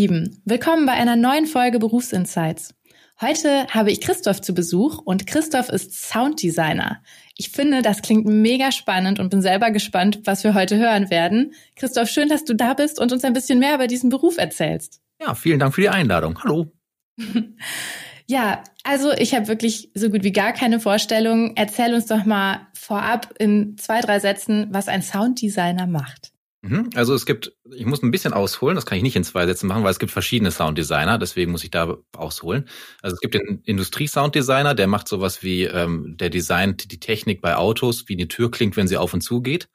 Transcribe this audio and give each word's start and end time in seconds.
Lieben, 0.00 0.40
willkommen 0.46 0.86
bei 0.86 0.92
einer 0.92 1.14
neuen 1.14 1.44
Folge 1.44 1.78
Berufsinsights. 1.78 2.74
Heute 3.20 3.66
habe 3.66 3.92
ich 3.92 4.00
Christoph 4.00 4.40
zu 4.40 4.54
Besuch 4.54 4.96
und 4.96 5.26
Christoph 5.26 5.68
ist 5.68 5.92
Sounddesigner. 5.92 7.02
Ich 7.36 7.50
finde, 7.50 7.82
das 7.82 8.00
klingt 8.00 8.24
mega 8.24 8.72
spannend 8.72 9.20
und 9.20 9.28
bin 9.28 9.42
selber 9.42 9.70
gespannt, 9.70 10.20
was 10.24 10.42
wir 10.42 10.54
heute 10.54 10.78
hören 10.78 11.10
werden. 11.10 11.52
Christoph, 11.76 12.08
schön, 12.08 12.30
dass 12.30 12.46
du 12.46 12.54
da 12.54 12.72
bist 12.72 12.98
und 12.98 13.12
uns 13.12 13.24
ein 13.24 13.34
bisschen 13.34 13.58
mehr 13.58 13.74
über 13.74 13.88
diesen 13.88 14.08
Beruf 14.08 14.38
erzählst. 14.38 15.02
Ja, 15.20 15.34
vielen 15.34 15.58
Dank 15.58 15.74
für 15.74 15.82
die 15.82 15.90
Einladung. 15.90 16.42
Hallo. 16.42 16.72
ja, 18.26 18.64
also 18.84 19.12
ich 19.12 19.34
habe 19.34 19.48
wirklich 19.48 19.90
so 19.92 20.08
gut 20.08 20.24
wie 20.24 20.32
gar 20.32 20.54
keine 20.54 20.80
Vorstellung. 20.80 21.52
Erzähl 21.56 21.92
uns 21.92 22.06
doch 22.06 22.24
mal 22.24 22.68
vorab 22.72 23.34
in 23.38 23.76
zwei, 23.76 24.00
drei 24.00 24.18
Sätzen, 24.18 24.68
was 24.70 24.88
ein 24.88 25.02
Sounddesigner 25.02 25.86
macht. 25.86 26.32
Mhm. 26.62 26.90
Also 26.94 27.14
es 27.14 27.24
gibt, 27.24 27.52
ich 27.74 27.86
muss 27.86 28.02
ein 28.02 28.10
bisschen 28.10 28.34
ausholen, 28.34 28.74
das 28.74 28.84
kann 28.84 28.98
ich 28.98 29.02
nicht 29.02 29.16
in 29.16 29.24
zwei 29.24 29.46
Sätzen 29.46 29.66
machen, 29.66 29.82
weil 29.82 29.92
es 29.92 29.98
gibt 29.98 30.12
verschiedene 30.12 30.50
Sounddesigner, 30.50 31.18
deswegen 31.18 31.52
muss 31.52 31.64
ich 31.64 31.70
da 31.70 31.96
ausholen. 32.14 32.68
Also 33.00 33.14
es 33.14 33.20
gibt 33.20 33.34
den 33.34 33.62
Industrie-Sounddesigner, 33.64 34.74
der 34.74 34.86
macht 34.86 35.08
sowas 35.08 35.42
wie, 35.42 35.64
ähm, 35.64 36.16
der 36.18 36.28
designt 36.28 36.92
die 36.92 37.00
Technik 37.00 37.40
bei 37.40 37.56
Autos, 37.56 38.08
wie 38.08 38.14
eine 38.14 38.28
Tür 38.28 38.50
klingt, 38.50 38.76
wenn 38.76 38.88
sie 38.88 38.98
auf 38.98 39.14
und 39.14 39.22
zu 39.22 39.40
geht. 39.40 39.70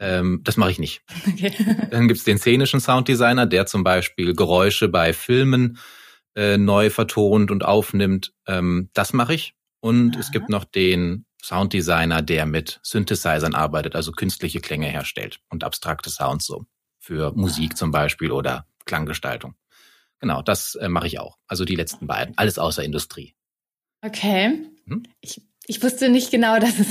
Ähm, 0.00 0.40
das 0.44 0.56
mache 0.56 0.70
ich 0.70 0.78
nicht. 0.78 1.02
Okay. 1.26 1.52
Dann 1.90 2.08
gibt's 2.08 2.24
den 2.24 2.38
szenischen 2.38 2.80
Sounddesigner, 2.80 3.46
der 3.46 3.66
zum 3.66 3.82
Beispiel 3.82 4.34
Geräusche 4.34 4.88
bei 4.88 5.12
Filmen 5.14 5.78
äh, 6.36 6.58
neu 6.58 6.90
vertont 6.90 7.50
und 7.50 7.64
aufnimmt. 7.64 8.32
Ähm, 8.46 8.90
das 8.92 9.12
mache 9.12 9.34
ich. 9.34 9.54
Und 9.80 10.14
Aha. 10.14 10.20
es 10.20 10.30
gibt 10.30 10.50
noch 10.50 10.64
den 10.64 11.24
Sounddesigner, 11.42 12.22
der 12.22 12.46
mit 12.46 12.80
Synthesizern 12.82 13.54
arbeitet, 13.54 13.94
also 13.94 14.12
künstliche 14.12 14.60
Klänge 14.60 14.88
herstellt 14.88 15.40
und 15.48 15.64
abstrakte 15.64 16.10
Sounds 16.10 16.46
so 16.46 16.66
für 16.98 17.32
Musik 17.32 17.76
zum 17.76 17.90
Beispiel 17.90 18.32
oder 18.32 18.66
Klanggestaltung. 18.84 19.54
Genau, 20.20 20.42
das 20.42 20.74
äh, 20.74 20.88
mache 20.88 21.06
ich 21.06 21.20
auch. 21.20 21.38
Also 21.46 21.64
die 21.64 21.76
letzten 21.76 22.06
beiden, 22.06 22.36
alles 22.36 22.58
außer 22.58 22.82
Industrie. 22.82 23.34
Okay. 24.02 24.66
Hm? 24.86 25.04
Ich, 25.20 25.40
ich 25.66 25.82
wusste 25.82 26.08
nicht 26.08 26.30
genau, 26.30 26.58
dass 26.58 26.78
es, 26.78 26.88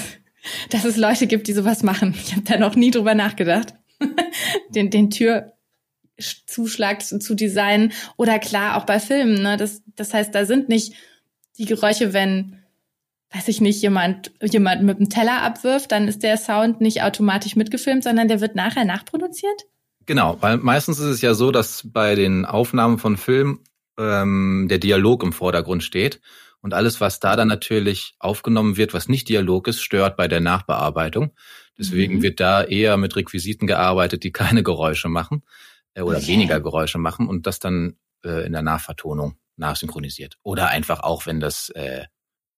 dass 0.69 0.85
es 0.85 0.97
Leute 0.97 1.27
gibt, 1.27 1.47
die 1.47 1.53
sowas 1.53 1.83
machen. 1.83 2.15
Ich 2.15 2.31
habe 2.31 2.43
da 2.43 2.57
noch 2.57 2.75
nie 2.75 2.91
drüber 2.91 3.15
nachgedacht. 3.15 3.73
den, 4.69 4.89
den 4.89 5.09
Türzuschlag 5.09 7.01
zu, 7.03 7.19
zu 7.19 7.35
designen. 7.35 7.91
Oder 8.15 8.39
klar, 8.39 8.77
auch 8.77 8.85
bei 8.85 8.99
Filmen. 8.99 9.41
Ne? 9.41 9.57
Das, 9.57 9.81
das 9.95 10.13
heißt, 10.13 10.33
da 10.33 10.45
sind 10.45 10.69
nicht 10.69 10.93
die 11.57 11.65
Geräusche, 11.65 12.13
wenn 12.13 12.63
weiß 13.33 13.47
ich 13.49 13.61
nicht, 13.61 13.81
jemand, 13.81 14.31
jemand 14.41 14.83
mit 14.83 14.97
einem 14.97 15.09
Teller 15.09 15.41
abwirft, 15.41 15.91
dann 15.91 16.07
ist 16.07 16.23
der 16.23 16.37
Sound 16.37 16.81
nicht 16.81 17.03
automatisch 17.03 17.55
mitgefilmt, 17.55 18.03
sondern 18.03 18.27
der 18.27 18.41
wird 18.41 18.55
nachher 18.55 18.85
nachproduziert? 18.85 19.65
Genau, 20.05 20.37
weil 20.39 20.57
meistens 20.57 20.99
ist 20.99 21.05
es 21.05 21.21
ja 21.21 21.33
so, 21.33 21.51
dass 21.51 21.83
bei 21.85 22.15
den 22.15 22.45
Aufnahmen 22.45 22.97
von 22.97 23.17
Film 23.17 23.59
ähm, 23.99 24.67
der 24.69 24.79
Dialog 24.79 25.23
im 25.23 25.33
Vordergrund 25.33 25.83
steht. 25.83 26.21
Und 26.61 26.73
alles, 26.73 27.01
was 27.01 27.19
da 27.19 27.35
dann 27.35 27.49
natürlich 27.49 28.15
aufgenommen 28.19 28.77
wird, 28.77 28.93
was 28.93 29.09
nicht 29.09 29.29
Dialog 29.29 29.67
ist, 29.67 29.81
stört 29.81 30.17
bei 30.17 30.27
der 30.27 30.39
Nachbearbeitung. 30.39 31.33
Deswegen 31.77 32.15
mhm. 32.15 32.21
wird 32.23 32.39
da 32.39 32.63
eher 32.63 32.97
mit 32.97 33.15
Requisiten 33.15 33.67
gearbeitet, 33.67 34.23
die 34.23 34.31
keine 34.31 34.63
Geräusche 34.63 35.09
machen 35.09 35.43
äh, 35.93 36.01
oder 36.01 36.17
okay. 36.17 36.27
weniger 36.27 36.59
Geräusche 36.59 36.97
machen 36.97 37.27
und 37.27 37.45
das 37.45 37.59
dann 37.59 37.97
äh, 38.23 38.45
in 38.45 38.53
der 38.53 38.63
Nachvertonung 38.63 39.37
nachsynchronisiert. 39.57 40.37
Oder 40.43 40.69
einfach 40.69 41.01
auch, 41.01 41.25
wenn 41.25 41.39
das 41.39 41.69
äh, 41.69 42.05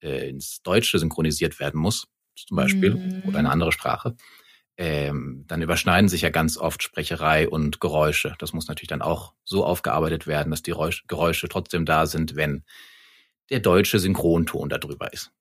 äh, 0.02 0.30
ins 0.30 0.62
Deutsche 0.62 1.00
synchronisiert 1.00 1.60
werden 1.60 1.80
muss, 1.80 2.08
zum 2.36 2.58
Beispiel, 2.58 2.96
mhm. 2.96 3.24
oder 3.26 3.40
eine 3.40 3.50
andere 3.50 3.72
Sprache, 3.72 4.16
ähm, 4.78 5.44
dann 5.48 5.62
überschneiden 5.62 6.08
sich 6.08 6.22
ja 6.22 6.30
ganz 6.30 6.58
oft 6.58 6.82
Sprecherei 6.82 7.50
und 7.50 7.82
Geräusche. 7.82 8.36
Das 8.40 8.54
muss 8.54 8.70
natürlich 8.70 8.88
dann 8.88 9.02
auch 9.02 9.34
so 9.44 9.66
aufgearbeitet 9.66 10.26
werden, 10.26 10.52
dass 10.52 10.62
die 10.62 10.74
Geräusche 11.08 11.50
trotzdem 11.50 11.86
da 11.86 12.06
sind, 12.06 12.38
wenn 12.38 12.64
der 13.50 13.60
deutsche 13.60 14.00
Synchronton 14.00 14.70
darüber 14.70 15.12
ist. 15.12 15.32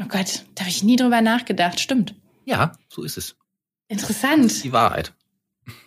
Oh 0.00 0.06
Gott, 0.06 0.44
da 0.54 0.60
habe 0.60 0.70
ich 0.70 0.84
nie 0.84 0.94
drüber 0.94 1.20
nachgedacht. 1.20 1.80
Stimmt. 1.80 2.14
Ja, 2.44 2.72
so 2.88 3.02
ist 3.02 3.16
es. 3.16 3.36
Interessant. 3.88 4.44
Das 4.44 4.52
ist 4.52 4.64
die 4.64 4.72
Wahrheit. 4.72 5.12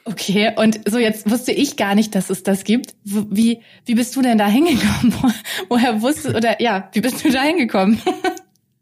Okay, 0.05 0.53
und 0.55 0.79
so 0.87 0.99
jetzt 0.99 1.29
wusste 1.29 1.51
ich 1.51 1.77
gar 1.77 1.95
nicht, 1.95 2.15
dass 2.15 2.29
es 2.29 2.43
das 2.43 2.63
gibt. 2.63 2.95
Wie, 3.03 3.61
wie 3.85 3.95
bist 3.95 4.15
du 4.15 4.21
denn 4.21 4.37
da 4.37 4.47
hingekommen? 4.47 5.13
Woher 5.69 6.01
wusstest 6.01 6.35
oder 6.35 6.61
ja, 6.61 6.89
wie 6.93 7.01
bist 7.01 7.23
du 7.23 7.31
da 7.31 7.41
hingekommen? 7.41 8.01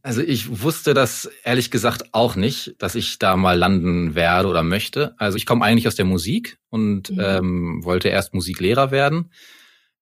Also 0.06 0.22
ich 0.22 0.62
wusste 0.62 0.94
das 0.94 1.32
ehrlich 1.46 1.72
gesagt 1.72 2.10
auch 2.12 2.36
nicht, 2.36 2.76
dass 2.80 2.94
ich 2.94 3.20
da 3.20 3.38
mal 3.38 3.58
landen 3.58 4.16
werde 4.16 4.50
oder 4.50 4.62
möchte. 4.62 5.16
Also 5.18 5.38
ich 5.38 5.46
komme 5.46 5.64
eigentlich 5.64 5.88
aus 5.88 5.96
der 5.96 6.04
Musik 6.04 6.58
und 6.70 7.10
mhm. 7.10 7.20
ähm, 7.22 7.86
wollte 7.86 8.10
erst 8.10 8.34
Musiklehrer 8.34 8.92
werden. 8.92 9.32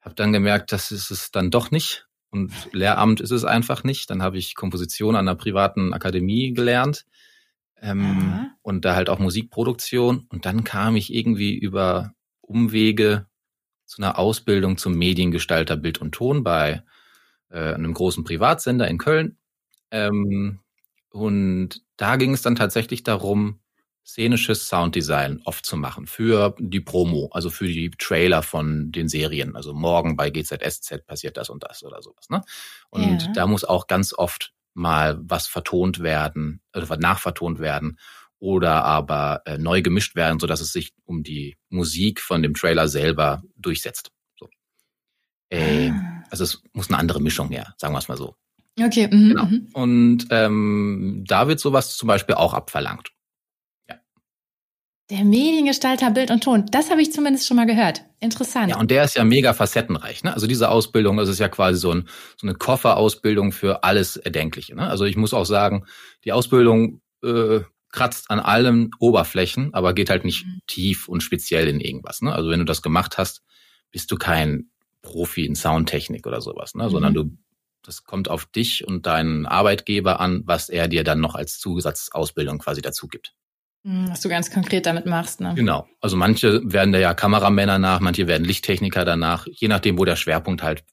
Habe 0.01 0.16
dann 0.16 0.34
gemerkt, 0.34 0.72
das 0.72 0.90
ist 0.90 1.12
es 1.12 1.30
dann 1.30 1.51
doch 1.51 1.69
nicht. 1.69 2.07
Und 2.31 2.51
Lehramt 2.72 3.22
ist 3.22 3.30
es 3.30 3.46
einfach 3.46 3.84
nicht. 3.84 4.09
Dann 4.09 4.24
habe 4.24 4.40
ich 4.40 4.56
Komposition 4.56 5.16
an 5.16 5.28
einer 5.28 5.38
privaten 5.38 5.94
Akademie 5.94 6.51
gelernt 6.53 7.06
ähm, 7.81 8.52
und 8.62 8.86
da 8.86 8.96
halt 8.96 9.09
auch 9.09 9.19
Musikproduktion. 9.19 10.28
Und 10.30 10.46
dann 10.46 10.64
kam 10.64 10.96
ich 10.96 11.14
irgendwie 11.14 11.56
über 11.56 12.14
Umwege 12.42 13.28
zu 13.86 14.02
einer 14.02 14.18
Ausbildung 14.18 14.78
zum 14.78 14.97
Mediengestalter 14.97 15.75
Bild 15.75 16.00
und 16.00 16.14
Ton 16.14 16.44
bei 16.44 16.84
äh, 17.50 17.74
einem 17.74 17.94
großen 17.94 18.24
Privatsender 18.24 18.88
in 18.88 18.97
Köln. 18.97 19.38
Ähm, 19.90 20.59
und 21.09 21.81
da 21.97 22.16
ging 22.16 22.34
es 22.34 22.42
dann 22.42 22.56
tatsächlich 22.56 23.03
darum, 23.03 23.59
szenisches 24.06 24.68
Sounddesign 24.68 25.42
oft 25.46 25.66
zu 25.66 25.78
machen 25.78 26.08
für 26.08 26.56
die 26.59 26.80
Promo, 26.80 27.30
also 27.34 27.50
für 27.50 27.68
die 27.68 27.92
Trailer 27.92 28.42
von 28.42 28.92
den 28.92 29.08
Serien. 29.08 29.56
Also 29.56 29.74
morgen 29.74 30.16
bei 30.16 30.30
GZSZ 30.30 31.06
passiert 31.06 31.38
das 31.38 31.50
und 31.50 31.63
das 31.63 31.84
oder 31.84 32.02
sowas. 32.02 32.30
Ne? 32.30 32.42
Und 32.90 33.22
ja. 33.22 33.31
da 33.34 33.48
muss 33.48 33.63
auch 33.63 33.88
ganz 33.88 34.13
oft 34.13 34.53
mal 34.73 35.19
was 35.21 35.47
vertont 35.47 36.01
werden, 36.01 36.61
also 36.71 36.93
nachvertont 36.95 37.59
werden 37.59 37.97
oder 38.39 38.83
aber 38.85 39.43
äh, 39.45 39.57
neu 39.57 39.81
gemischt 39.81 40.15
werden, 40.15 40.39
so 40.39 40.47
dass 40.47 40.61
es 40.61 40.73
sich 40.73 40.93
um 41.05 41.23
die 41.23 41.57
Musik 41.69 42.21
von 42.21 42.41
dem 42.41 42.55
Trailer 42.55 42.87
selber 42.87 43.43
durchsetzt. 43.55 44.11
So. 44.39 44.49
Äh, 45.49 45.89
ah. 45.89 46.23
Also 46.29 46.43
es 46.43 46.63
muss 46.73 46.89
eine 46.89 46.97
andere 46.97 47.21
Mischung 47.21 47.49
her, 47.49 47.75
sagen 47.77 47.93
wir 47.93 47.99
es 47.99 48.07
mal 48.07 48.17
so. 48.17 48.35
Okay. 48.79 49.07
Mhm, 49.11 49.29
genau. 49.29 49.45
Mhm. 49.45 49.69
Und 49.73 50.27
ähm, 50.31 51.23
da 51.27 51.47
wird 51.47 51.59
sowas 51.59 51.97
zum 51.97 52.07
Beispiel 52.07 52.35
auch 52.35 52.53
abverlangt. 52.53 53.11
Der 55.11 55.25
Mediengestalter 55.25 56.09
Bild 56.11 56.31
und 56.31 56.41
Ton, 56.41 56.67
das 56.72 56.89
habe 56.89 57.01
ich 57.01 57.11
zumindest 57.11 57.45
schon 57.45 57.57
mal 57.57 57.66
gehört. 57.66 58.01
Interessant. 58.22 58.69
Ja, 58.69 58.79
und 58.79 58.91
der 58.91 59.03
ist 59.03 59.17
ja 59.17 59.25
mega 59.25 59.53
facettenreich. 59.53 60.23
Ne? 60.23 60.33
Also 60.33 60.47
diese 60.47 60.69
Ausbildung, 60.69 61.17
das 61.17 61.27
ist 61.27 61.39
ja 61.39 61.49
quasi 61.49 61.77
so, 61.77 61.91
ein, 61.91 62.07
so 62.38 62.47
eine 62.47 62.55
Kofferausbildung 62.55 63.51
für 63.51 63.83
alles 63.83 64.16
Erdenkliche. 64.16 64.73
Ne? 64.73 64.88
Also 64.88 65.03
ich 65.03 65.17
muss 65.17 65.33
auch 65.33 65.45
sagen, 65.45 65.85
die 66.23 66.31
Ausbildung 66.31 67.01
äh, 67.25 67.59
kratzt 67.89 68.31
an 68.31 68.39
allen 68.39 68.91
Oberflächen, 69.00 69.73
aber 69.73 69.94
geht 69.94 70.09
halt 70.09 70.23
nicht 70.23 70.45
mhm. 70.45 70.61
tief 70.67 71.09
und 71.09 71.21
speziell 71.23 71.67
in 71.67 71.81
irgendwas. 71.81 72.21
Ne? 72.21 72.33
Also 72.33 72.50
wenn 72.50 72.59
du 72.59 72.66
das 72.66 72.81
gemacht 72.81 73.17
hast, 73.17 73.44
bist 73.91 74.09
du 74.13 74.16
kein 74.16 74.69
Profi 75.01 75.45
in 75.45 75.55
Soundtechnik 75.55 76.25
oder 76.25 76.39
sowas, 76.39 76.73
ne? 76.73 76.85
Mhm. 76.85 76.89
sondern 76.89 77.13
du 77.13 77.38
das 77.83 78.03
kommt 78.03 78.29
auf 78.29 78.45
dich 78.45 78.88
und 78.88 79.07
deinen 79.07 79.47
Arbeitgeber 79.47 80.19
an, 80.19 80.44
was 80.45 80.69
er 80.69 80.88
dir 80.88 81.03
dann 81.03 81.19
noch 81.19 81.33
als 81.33 81.57
Zusatzausbildung 81.59 82.59
quasi 82.59 82.81
dazu 82.81 83.07
gibt. 83.07 83.33
Hm, 83.84 84.09
was 84.09 84.22
du 84.22 84.30
ganz 84.30 84.52
konkret 84.52 84.86
damit 84.86 85.06
machst, 85.06 85.42
ne? 85.42 85.53
Genau. 85.56 85.88
Also 86.02 86.16
manche 86.16 86.62
werden 86.64 86.92
da 86.92 87.00
ja 87.00 87.14
Kameramänner 87.14 87.80
nach, 87.80 88.00
manche 88.00 88.28
werden 88.28 88.45
Lichttechniker 88.45 89.06
danach, 89.06 89.48
je 89.51 89.68
nachdem, 89.68 89.98
wo 89.98 90.06
der 90.06 90.16
Schwerpunkt 90.16 90.62
halt 90.62 90.83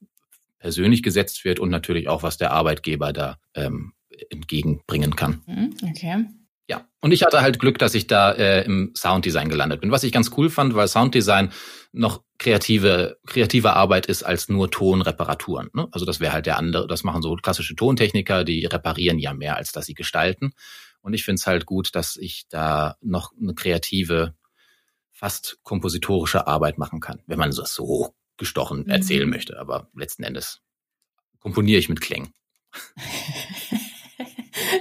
persönlich 0.57 1.03
gesetzt 1.03 1.45
wird 1.45 1.59
und 1.59 1.69
natürlich 1.69 2.07
auch, 2.07 2.23
was 2.23 2.37
der 2.37 2.51
Arbeitgeber 2.51 3.13
da 3.13 3.37
ähm, 3.53 3.93
entgegenbringen 4.29 5.15
kann. 5.15 5.41
Hm, 5.45 5.73
okay. 5.89 6.25
Ja, 6.67 6.87
und 7.01 7.11
ich 7.11 7.23
hatte 7.23 7.41
halt 7.41 7.59
Glück, 7.59 7.79
dass 7.79 7.95
ich 7.95 8.05
da 8.05 8.31
äh, 8.31 8.63
im 8.63 8.91
Sounddesign 8.95 9.49
gelandet 9.49 9.81
bin, 9.81 9.89
was 9.89 10.03
ich 10.03 10.11
ganz 10.11 10.29
cool 10.37 10.51
fand, 10.51 10.75
weil 10.75 10.87
Sounddesign 10.87 11.51
noch 11.91 12.21
kreative 12.37 13.17
kreative 13.25 13.73
Arbeit 13.73 14.05
ist 14.05 14.21
als 14.21 14.49
nur 14.49 14.69
Tonreparaturen. 14.69 15.69
Ne? 15.73 15.87
Also 15.91 16.05
das 16.05 16.19
wäre 16.19 16.31
halt 16.31 16.45
der 16.45 16.57
andere, 16.57 16.85
das 16.85 17.03
machen 17.03 17.23
so 17.23 17.35
klassische 17.35 17.75
Tontechniker, 17.75 18.43
die 18.43 18.65
reparieren 18.65 19.17
ja 19.17 19.33
mehr, 19.33 19.57
als 19.57 19.71
dass 19.71 19.87
sie 19.87 19.95
gestalten. 19.95 20.51
Und 21.01 21.13
ich 21.13 21.23
finde 21.23 21.39
es 21.39 21.47
halt 21.47 21.65
gut, 21.65 21.95
dass 21.95 22.17
ich 22.17 22.47
da 22.49 22.97
noch 23.01 23.31
eine 23.39 23.53
kreative, 23.53 24.35
fast 25.11 25.59
kompositorische 25.63 26.47
Arbeit 26.47 26.77
machen 26.77 26.99
kann, 26.99 27.21
wenn 27.25 27.39
man 27.39 27.51
das 27.51 27.73
so 27.73 28.15
gestochen 28.37 28.83
mhm. 28.83 28.89
erzählen 28.89 29.29
möchte. 29.29 29.59
Aber 29.59 29.89
letzten 29.93 30.23
Endes 30.23 30.61
komponiere 31.39 31.79
ich 31.79 31.89
mit 31.89 32.01
Klängen. 32.01 32.33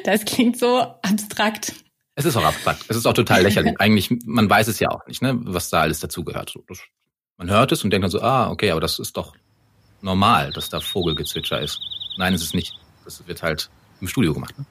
Das 0.04 0.24
klingt 0.24 0.58
so 0.58 0.80
abstrakt. 0.80 1.74
Es 2.14 2.24
ist 2.24 2.36
auch 2.36 2.44
abstrakt. 2.44 2.84
Es 2.88 2.96
ist 2.96 3.06
auch 3.06 3.12
total 3.12 3.42
lächerlich. 3.42 3.74
Eigentlich, 3.80 4.10
man 4.24 4.48
weiß 4.48 4.68
es 4.68 4.80
ja 4.80 4.90
auch 4.90 5.06
nicht, 5.06 5.22
ne, 5.22 5.38
was 5.42 5.70
da 5.70 5.82
alles 5.82 6.00
dazugehört. 6.00 6.54
man 7.36 7.50
hört 7.50 7.72
es 7.72 7.84
und 7.84 7.90
denkt 7.90 8.04
dann 8.04 8.10
so, 8.10 8.20
ah, 8.20 8.50
okay, 8.50 8.70
aber 8.70 8.80
das 8.80 8.98
ist 8.98 9.16
doch 9.16 9.34
normal, 10.00 10.52
dass 10.52 10.68
da 10.68 10.80
Vogelgezwitscher 10.80 11.60
ist. 11.60 11.80
Nein, 12.16 12.34
es 12.34 12.42
ist 12.42 12.54
nicht. 12.54 12.74
Das 13.04 13.26
wird 13.26 13.42
halt 13.42 13.70
im 14.00 14.08
Studio 14.08 14.34
gemacht. 14.34 14.58
Ne? 14.58 14.66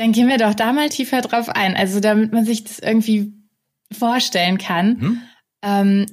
Dann 0.00 0.12
gehen 0.12 0.28
wir 0.28 0.38
doch 0.38 0.54
da 0.54 0.72
mal 0.72 0.88
tiefer 0.88 1.20
drauf 1.20 1.50
ein. 1.50 1.76
Also 1.76 2.00
damit 2.00 2.32
man 2.32 2.46
sich 2.46 2.64
das 2.64 2.78
irgendwie 2.78 3.34
vorstellen 3.92 4.56
kann. 4.56 4.96
Mhm. 4.98 5.22
Ähm, 5.62 6.06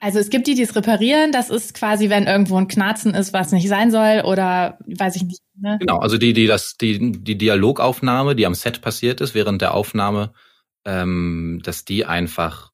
Also 0.00 0.18
es 0.18 0.28
gibt 0.30 0.46
die, 0.46 0.54
die 0.54 0.62
es 0.62 0.74
reparieren. 0.76 1.32
Das 1.32 1.50
ist 1.50 1.74
quasi, 1.74 2.10
wenn 2.10 2.26
irgendwo 2.26 2.56
ein 2.56 2.68
Knarzen 2.68 3.14
ist, 3.14 3.32
was 3.32 3.52
nicht 3.52 3.68
sein 3.68 3.90
soll 3.90 4.22
oder 4.24 4.78
weiß 4.86 5.16
ich 5.16 5.22
nicht. 5.24 5.40
Ne? 5.58 5.78
Genau, 5.80 5.96
also 5.96 6.18
die, 6.18 6.32
die 6.32 6.46
das, 6.46 6.76
die, 6.78 7.12
die 7.12 7.36
Dialogaufnahme, 7.38 8.34
die 8.34 8.46
am 8.46 8.54
Set 8.54 8.80
passiert 8.80 9.20
ist 9.20 9.34
während 9.34 9.60
der 9.62 9.74
Aufnahme, 9.74 10.32
ähm, 10.86 11.60
dass 11.64 11.84
die 11.84 12.04
einfach 12.04 12.72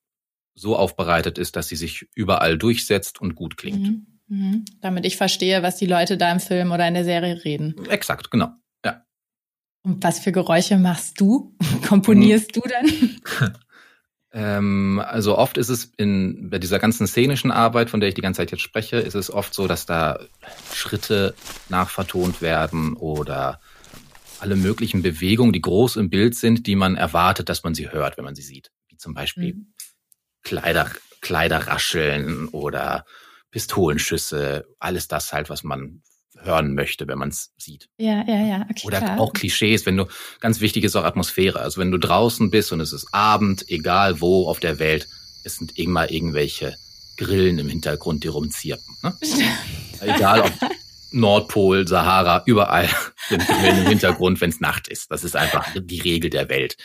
so 0.55 0.76
aufbereitet 0.76 1.38
ist, 1.38 1.55
dass 1.56 1.69
sie 1.69 1.76
sich 1.76 2.06
überall 2.14 2.58
durchsetzt 2.58 3.20
und 3.20 3.34
gut 3.34 3.56
klingt. 3.56 3.82
Mhm. 3.82 4.06
Mhm. 4.29 4.64
Damit 4.81 5.05
ich 5.06 5.17
verstehe, 5.17 5.62
was 5.62 5.76
die 5.76 5.87
Leute 5.87 6.17
da 6.17 6.32
im 6.32 6.40
Film 6.40 6.72
oder 6.72 6.88
in 6.88 6.94
der 6.94 7.05
Serie 7.05 7.44
reden. 7.44 7.75
Exakt, 7.88 8.31
genau. 8.31 8.50
Und 9.86 10.02
was 10.02 10.18
für 10.18 10.32
Geräusche 10.32 10.78
machst 10.78 11.20
du? 11.20 11.54
Komponierst 11.88 12.56
du 12.56 12.60
dann? 12.60 13.52
Ähm, 14.32 15.00
also 15.02 15.38
oft 15.38 15.56
ist 15.56 15.70
es 15.70 15.92
in 15.96 16.50
bei 16.50 16.58
dieser 16.58 16.78
ganzen 16.78 17.06
szenischen 17.06 17.50
Arbeit, 17.50 17.88
von 17.88 18.00
der 18.00 18.10
ich 18.10 18.14
die 18.14 18.20
ganze 18.20 18.42
Zeit 18.42 18.50
jetzt 18.50 18.60
spreche, 18.60 18.96
ist 18.96 19.14
es 19.14 19.30
oft 19.30 19.54
so, 19.54 19.66
dass 19.66 19.86
da 19.86 20.18
Schritte 20.74 21.34
nachvertont 21.70 22.42
werden 22.42 22.96
oder 22.96 23.60
alle 24.38 24.56
möglichen 24.56 25.00
Bewegungen, 25.00 25.54
die 25.54 25.62
groß 25.62 25.96
im 25.96 26.10
Bild 26.10 26.34
sind, 26.34 26.66
die 26.66 26.76
man 26.76 26.96
erwartet, 26.96 27.48
dass 27.48 27.62
man 27.62 27.74
sie 27.74 27.90
hört, 27.90 28.18
wenn 28.18 28.26
man 28.26 28.34
sie 28.34 28.42
sieht. 28.42 28.72
Wie 28.88 28.98
zum 28.98 29.14
Beispiel 29.14 29.54
mhm. 29.54 29.72
Kleider, 30.42 30.90
Kleider 31.22 31.68
rascheln 31.68 32.48
oder 32.48 33.06
Pistolenschüsse, 33.52 34.66
alles 34.78 35.08
das 35.08 35.32
halt, 35.32 35.48
was 35.48 35.62
man 35.62 36.02
hören 36.46 36.75
möchte, 36.75 37.06
wenn 37.08 37.19
man 37.19 37.28
es 37.28 37.52
sieht. 37.56 37.88
Ja, 37.98 38.25
ja, 38.26 38.46
ja. 38.46 38.66
Okay, 38.70 38.87
Oder 38.87 38.98
klar. 38.98 39.20
auch 39.20 39.32
Klischees, 39.32 39.84
wenn 39.87 39.96
du, 39.96 40.06
ganz 40.40 40.60
wichtig 40.60 40.84
ist 40.84 40.96
auch 40.96 41.04
Atmosphäre. 41.04 41.60
Also 41.60 41.81
wenn 41.81 41.90
du 41.90 41.98
draußen 41.98 42.50
bist 42.50 42.72
und 42.72 42.81
es 42.81 42.93
ist 42.93 43.12
Abend, 43.12 43.69
egal 43.69 44.20
wo 44.20 44.48
auf 44.48 44.60
der 44.60 44.78
Welt, 44.78 45.08
es 45.44 45.56
sind 45.56 45.78
immer 45.78 46.10
irgendwelche 46.10 46.76
Grillen 47.16 47.58
im 47.58 47.69
Hintergrund, 47.69 48.25
die 48.25 48.28
rumzirpen. 48.28 48.96
Ne? 49.02 49.14
egal 50.00 50.40
ob 50.40 50.52
Nordpol, 51.10 51.87
Sahara, 51.87 52.43
überall 52.46 52.88
sind 53.28 53.46
Grillen 53.46 53.78
im 53.78 53.87
Hintergrund, 53.87 54.40
wenn 54.40 54.50
es 54.50 54.60
Nacht 54.60 54.88
ist. 54.88 55.10
Das 55.10 55.25
ist 55.25 55.37
einfach 55.37 55.66
die 55.75 56.00
Regel 56.00 56.31
der 56.31 56.48
Welt. 56.48 56.76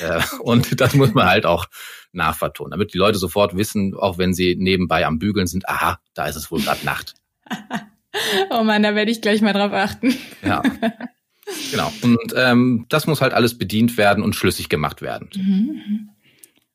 Äh, 0.00 0.22
und 0.40 0.80
das 0.80 0.94
muss 0.94 1.14
man 1.14 1.26
halt 1.26 1.46
auch 1.46 1.66
nachvertonen, 2.12 2.72
damit 2.72 2.94
die 2.94 2.98
Leute 2.98 3.18
sofort 3.18 3.56
wissen, 3.56 3.94
auch 3.94 4.18
wenn 4.18 4.34
sie 4.34 4.56
nebenbei 4.56 5.06
am 5.06 5.18
Bügeln 5.18 5.46
sind, 5.46 5.68
aha, 5.68 5.98
da 6.14 6.26
ist 6.26 6.36
es 6.36 6.50
wohl 6.50 6.60
gerade 6.60 6.84
Nacht. 6.84 7.14
Oh 8.50 8.62
Mann, 8.62 8.82
da 8.82 8.94
werde 8.94 9.10
ich 9.10 9.20
gleich 9.20 9.40
mal 9.40 9.52
drauf 9.52 9.72
achten. 9.72 10.14
Ja. 10.42 10.62
Genau. 11.70 11.92
Und 12.02 12.34
ähm, 12.36 12.86
das 12.88 13.06
muss 13.06 13.20
halt 13.20 13.32
alles 13.32 13.58
bedient 13.58 13.96
werden 13.96 14.22
und 14.22 14.34
schlüssig 14.34 14.68
gemacht 14.68 15.02
werden. 15.02 15.30
Mhm. 15.34 16.10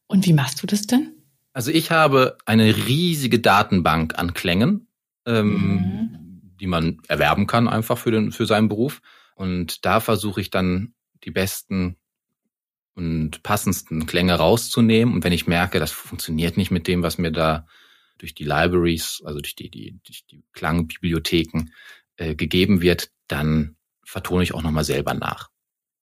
Und 0.07 0.25
wie 0.25 0.33
machst 0.33 0.61
du 0.61 0.67
das 0.67 0.87
denn? 0.87 1.13
Also 1.53 1.71
ich 1.71 1.91
habe 1.91 2.37
eine 2.45 2.75
riesige 2.87 3.39
Datenbank 3.39 4.19
an 4.19 4.33
Klängen, 4.33 4.87
ähm, 5.25 5.53
mhm. 5.53 6.41
die 6.59 6.67
man 6.67 6.99
erwerben 7.07 7.47
kann 7.47 7.67
einfach 7.67 7.97
für, 7.97 8.11
den, 8.11 8.31
für 8.31 8.45
seinen 8.45 8.67
Beruf. 8.67 9.01
Und 9.35 9.85
da 9.85 9.99
versuche 9.99 10.41
ich 10.41 10.49
dann 10.49 10.93
die 11.23 11.31
besten 11.31 11.97
und 12.93 13.43
passendsten 13.43 14.05
Klänge 14.05 14.35
rauszunehmen. 14.35 15.13
Und 15.13 15.23
wenn 15.23 15.33
ich 15.33 15.47
merke, 15.47 15.79
das 15.79 15.91
funktioniert 15.91 16.57
nicht 16.57 16.71
mit 16.71 16.87
dem, 16.87 17.03
was 17.03 17.17
mir 17.17 17.31
da 17.31 17.67
durch 18.17 18.33
die 18.33 18.43
Libraries, 18.43 19.21
also 19.25 19.39
durch 19.39 19.55
die, 19.55 19.69
die, 19.69 19.99
durch 20.03 20.25
die 20.25 20.43
Klangbibliotheken 20.53 21.71
äh, 22.17 22.35
gegeben 22.35 22.81
wird, 22.81 23.11
dann 23.27 23.75
vertone 24.03 24.43
ich 24.43 24.53
auch 24.53 24.61
nochmal 24.61 24.83
selber 24.83 25.13
nach. 25.13 25.49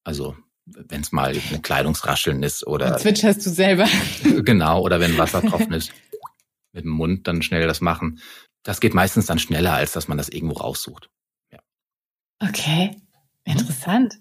Also 0.04 0.36
wenn 0.66 1.02
es 1.02 1.12
mal 1.12 1.36
ein 1.36 1.62
Kleidungsrascheln 1.62 2.42
ist 2.44 2.66
oder. 2.66 2.98
Zwitscherst 2.98 3.46
du 3.46 3.50
selber. 3.50 3.88
Genau, 4.44 4.82
oder 4.82 5.00
wenn 5.00 5.18
Wasser 5.18 5.42
trocken 5.42 5.74
ist, 5.74 5.92
mit 6.72 6.86
dem 6.86 6.92
Mund 6.92 7.28
dann 7.28 7.42
schnell 7.42 7.68
das 7.68 7.82
machen. 7.82 8.20
Das 8.64 8.80
geht 8.80 8.94
meistens 8.94 9.26
dann 9.26 9.40
schneller, 9.40 9.74
als 9.74 9.92
dass 9.92 10.08
man 10.08 10.18
das 10.18 10.30
irgendwo 10.30 10.56
raussucht. 10.56 11.10
Ja. 11.52 11.60
Okay, 12.40 12.96
interessant. 13.44 14.16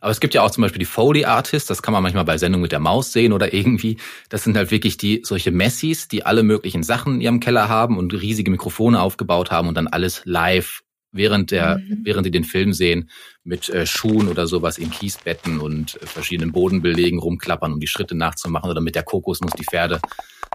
Aber 0.00 0.10
es 0.10 0.20
gibt 0.20 0.34
ja 0.34 0.42
auch 0.42 0.50
zum 0.50 0.62
Beispiel 0.62 0.78
die 0.78 0.84
Foley 0.84 1.24
Artists, 1.24 1.68
das 1.68 1.82
kann 1.82 1.92
man 1.92 2.02
manchmal 2.02 2.24
bei 2.24 2.38
Sendungen 2.38 2.62
mit 2.62 2.72
der 2.72 2.80
Maus 2.80 3.12
sehen 3.12 3.32
oder 3.32 3.52
irgendwie. 3.54 3.96
Das 4.28 4.44
sind 4.44 4.56
halt 4.56 4.70
wirklich 4.70 4.96
die 4.96 5.22
solche 5.24 5.50
Messis, 5.50 6.08
die 6.08 6.24
alle 6.24 6.42
möglichen 6.42 6.82
Sachen 6.82 7.16
in 7.16 7.20
ihrem 7.20 7.40
Keller 7.40 7.68
haben 7.68 7.98
und 7.98 8.12
riesige 8.12 8.50
Mikrofone 8.50 9.00
aufgebaut 9.00 9.50
haben 9.50 9.68
und 9.68 9.76
dann 9.76 9.88
alles 9.88 10.22
live 10.24 10.82
während 11.10 11.50
der 11.50 11.78
mhm. 11.78 12.00
während 12.04 12.24
sie 12.24 12.30
den 12.30 12.44
Film 12.44 12.72
sehen 12.72 13.08
mit 13.42 13.68
äh, 13.70 13.86
Schuhen 13.86 14.28
oder 14.28 14.46
sowas 14.46 14.76
in 14.76 14.90
Kiesbetten 14.90 15.58
und 15.58 16.00
äh, 16.02 16.06
verschiedenen 16.06 16.52
Bodenbelegen 16.52 17.18
rumklappern, 17.18 17.72
um 17.72 17.80
die 17.80 17.86
Schritte 17.86 18.14
nachzumachen 18.14 18.70
oder 18.70 18.80
mit 18.80 18.94
der 18.94 19.04
Kokosnuss 19.04 19.52
die 19.52 19.64
Pferde 19.64 20.00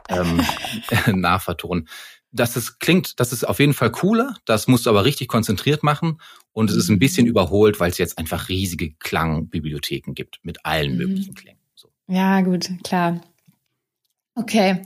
ähm, 0.09 0.41
nachvertonen 1.19 1.87
dass 2.33 2.55
es 2.55 2.79
klingt, 2.79 3.19
das 3.19 3.31
ist 3.31 3.47
auf 3.47 3.59
jeden 3.59 3.73
Fall 3.73 3.91
cooler. 3.91 4.35
Das 4.45 4.67
musst 4.67 4.85
du 4.85 4.89
aber 4.89 5.05
richtig 5.05 5.27
konzentriert 5.27 5.83
machen. 5.83 6.19
Und 6.51 6.69
es 6.69 6.75
ist 6.75 6.89
ein 6.89 6.99
bisschen 6.99 7.27
überholt, 7.27 7.79
weil 7.79 7.91
es 7.91 7.97
jetzt 7.97 8.17
einfach 8.17 8.49
riesige 8.49 8.91
Klangbibliotheken 8.95 10.13
gibt 10.13 10.39
mit 10.43 10.65
allen 10.65 10.93
mhm. 10.93 10.97
möglichen 10.97 11.35
Klängen. 11.35 11.61
So. 11.75 11.89
Ja, 12.07 12.41
gut, 12.41 12.69
klar. 12.83 13.21
Okay, 14.35 14.81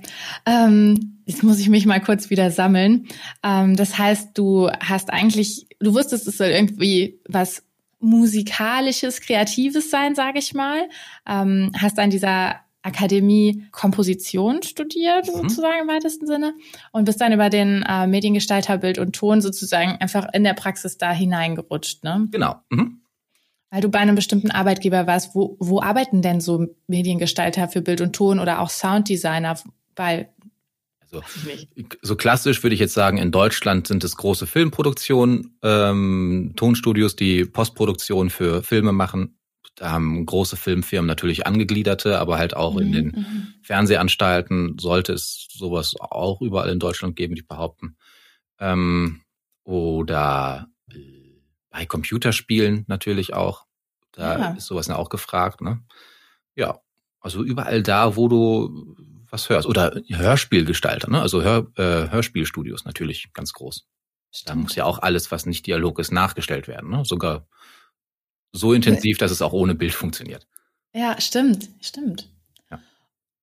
ähm, 0.46 1.22
jetzt 1.26 1.42
muss 1.42 1.60
ich 1.60 1.70
mich 1.70 1.86
mal 1.86 2.02
kurz 2.02 2.30
wieder 2.30 2.52
sammeln. 2.52 3.08
Ähm, 3.44 3.78
das 3.78 3.98
heißt, 3.98 4.38
du 4.38 4.70
hast 4.82 5.10
eigentlich, 5.10 5.68
du 5.80 5.94
wusstest, 5.94 6.28
es 6.28 6.38
soll 6.38 6.48
irgendwie 6.48 7.22
was 7.30 7.64
musikalisches, 8.00 9.22
kreatives 9.22 9.90
sein, 9.90 10.16
sage 10.16 10.40
ich 10.40 10.54
mal. 10.54 10.90
Ähm, 11.26 11.72
hast 11.78 11.98
an 11.98 12.10
dieser 12.10 12.60
Akademie 12.88 13.68
Komposition 13.72 14.64
studiert, 14.64 15.28
mhm. 15.28 15.42
sozusagen 15.42 15.82
im 15.82 15.88
weitesten 15.88 16.26
Sinne, 16.26 16.54
und 16.92 17.06
bist 17.06 17.22
dann 17.22 17.34
über 17.34 17.50
den 17.50 17.84
äh, 17.84 18.08
Mediengestalter 18.08 18.78
Bild 18.78 18.98
und 18.98 19.16
Ton 19.16 19.42
sozusagen 19.42 19.98
einfach 20.00 20.28
in 20.34 20.44
der 20.44 20.54
Praxis 20.54 20.98
da 20.98 21.12
hineingerutscht, 21.12 22.04
ne? 22.04 22.28
Genau. 22.32 22.56
Mhm. 22.70 23.02
Weil 23.70 23.82
du 23.82 23.90
bei 23.90 24.00
einem 24.00 24.16
bestimmten 24.16 24.50
Arbeitgeber 24.50 25.08
warst. 25.08 25.36
Wo, 25.36 25.58
wo 25.60 25.82
arbeiten 25.82 26.22
denn 26.22 26.40
so 26.40 26.68
Mediengestalter 26.88 27.68
für 27.68 27.82
Bild 27.82 28.00
und 28.00 28.14
Ton 28.14 28.40
oder 28.40 28.62
auch 28.62 28.70
Sounddesigner? 28.70 29.60
Weil 29.98 30.30
also, 31.02 31.22
so 32.02 32.16
klassisch 32.16 32.64
würde 32.64 32.74
ich 32.74 32.80
jetzt 32.80 32.94
sagen, 32.94 33.18
in 33.18 33.32
Deutschland 33.32 33.88
sind 33.88 34.04
es 34.04 34.18
große 34.18 34.48
Filmproduktionen, 34.48 35.58
ähm, 35.64 36.54
Tonstudios, 36.56 37.16
die 37.16 37.46
Postproduktion 37.46 38.30
für 38.30 38.64
Filme 38.64 38.92
machen. 38.92 39.37
Da 39.78 39.92
haben 39.92 40.26
große 40.26 40.58
Filmfirmen 40.58 41.06
natürlich 41.06 41.46
angegliederte, 41.46 42.20
aber 42.20 42.40
halt 42.40 42.56
auch 42.56 42.74
mhm. 42.74 42.80
in 42.80 42.92
den 42.92 43.06
mhm. 43.06 43.48
Fernsehanstalten 43.62 44.80
sollte 44.80 45.14
es 45.14 45.48
sowas 45.52 45.96
auch 46.00 46.42
überall 46.42 46.70
in 46.70 46.80
Deutschland 46.80 47.16
geben, 47.16 47.36
die 47.36 47.44
behaupten. 47.44 47.96
Ähm, 48.60 49.22
oder 49.64 50.68
äh, 50.92 51.42
bei 51.70 51.86
Computerspielen 51.86 52.86
natürlich 52.88 53.36
auch. 53.36 53.66
Da 54.14 54.40
ja. 54.40 54.50
ist 54.54 54.66
sowas 54.66 54.88
ja 54.88 54.96
auch 54.96 55.10
gefragt. 55.10 55.62
Ne? 55.62 55.84
Ja, 56.56 56.80
also 57.20 57.44
überall 57.44 57.84
da, 57.84 58.16
wo 58.16 58.28
du 58.28 58.96
was 59.30 59.48
hörst. 59.50 59.68
Oder 59.68 60.02
Hörspielgestalter, 60.10 61.12
ne? 61.12 61.22
also 61.22 61.44
Hör, 61.44 61.68
äh, 61.76 62.10
Hörspielstudios 62.10 62.86
natürlich 62.86 63.32
ganz 63.34 63.54
groß. 63.54 63.86
Stimmt. 64.32 64.50
Da 64.50 64.56
muss 64.56 64.76
ja 64.76 64.86
auch 64.86 65.00
alles, 65.00 65.32
was 65.32 65.46
nicht 65.46 65.68
Dialog 65.68 66.00
ist, 66.00 66.12
nachgestellt 66.12 66.68
werden. 66.68 66.90
Ne? 66.90 67.06
Sogar 67.06 67.46
so 68.58 68.74
intensiv, 68.74 69.18
dass 69.18 69.32
es 69.32 69.42
auch 69.42 69.54
ohne 69.54 69.76
Bild 69.76 69.94
funktioniert. 69.94 70.48
Ja, 70.94 71.20
stimmt, 71.20 71.70
stimmt. 71.82 72.30
Ja. 72.72 72.80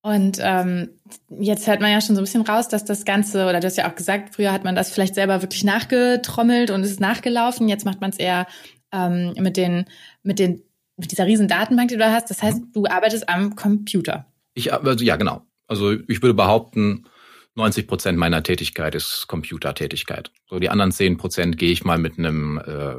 Und 0.02 0.38
ähm, 0.40 0.90
jetzt 1.38 1.66
hört 1.66 1.80
man 1.80 1.90
ja 1.90 2.00
schon 2.00 2.16
so 2.16 2.21
ein 2.21 2.25
bisschen 2.25 2.42
raus, 2.42 2.68
dass 2.68 2.85
das 2.85 3.04
Ganze, 3.04 3.47
oder 3.47 3.61
du 3.61 3.66
hast 3.66 3.76
ja 3.76 3.90
auch 3.90 3.94
gesagt, 3.94 4.35
früher 4.35 4.52
hat 4.52 4.64
man 4.64 4.75
das 4.75 4.90
vielleicht 4.90 5.14
selber 5.14 5.42
wirklich 5.42 5.64
nachgetrommelt 5.64 6.71
und 6.71 6.83
es 6.83 6.90
ist 6.90 7.00
nachgelaufen. 7.00 7.68
Jetzt 7.68 7.85
macht 7.85 8.00
man 8.00 8.11
es 8.11 8.18
eher 8.18 8.47
ähm, 8.92 9.35
mit 9.38 9.56
den, 9.56 9.87
mit 10.23 10.38
den, 10.38 10.62
mit 10.97 11.11
dieser 11.11 11.26
riesen 11.26 11.49
Datenbank, 11.49 11.88
die 11.88 11.97
du 11.97 12.04
hast. 12.04 12.30
Das 12.30 12.42
heißt, 12.42 12.61
mhm. 12.61 12.73
du 12.73 12.87
arbeitest 12.87 13.28
am 13.28 13.56
Computer. 13.56 14.26
Ich, 14.54 14.73
also, 14.73 15.04
ja, 15.04 15.16
genau. 15.16 15.42
Also 15.66 15.92
ich 15.92 16.23
würde 16.23 16.35
behaupten, 16.35 17.06
90 17.56 17.87
Prozent 17.87 18.18
meiner 18.18 18.42
Tätigkeit 18.42 18.94
ist 18.94 19.26
Computertätigkeit. 19.28 20.33
So 20.49 20.59
die 20.59 20.71
anderen 20.71 20.92
10 20.92 21.16
Prozent 21.16 21.56
gehe 21.56 21.71
ich 21.71 21.85
mal 21.85 21.99
mit 21.99 22.18
einem 22.18 22.59
äh, 22.59 22.97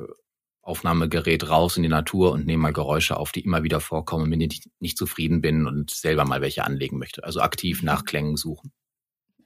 Aufnahmegerät 0.65 1.47
raus 1.47 1.77
in 1.77 1.83
die 1.83 1.89
Natur 1.89 2.31
und 2.31 2.45
nehme 2.47 2.63
mal 2.63 2.73
Geräusche 2.73 3.17
auf, 3.17 3.31
die 3.31 3.41
immer 3.41 3.63
wieder 3.63 3.79
vorkommen, 3.79 4.31
wenn 4.31 4.41
ich 4.41 4.67
nicht 4.79 4.97
zufrieden 4.97 5.39
bin 5.41 5.67
und 5.67 5.91
selber 5.91 6.25
mal 6.25 6.41
welche 6.41 6.63
anlegen 6.65 6.97
möchte. 6.97 7.23
Also 7.23 7.41
aktiv 7.41 7.83
nach 7.83 8.03
Klängen 8.03 8.35
suchen. 8.35 8.71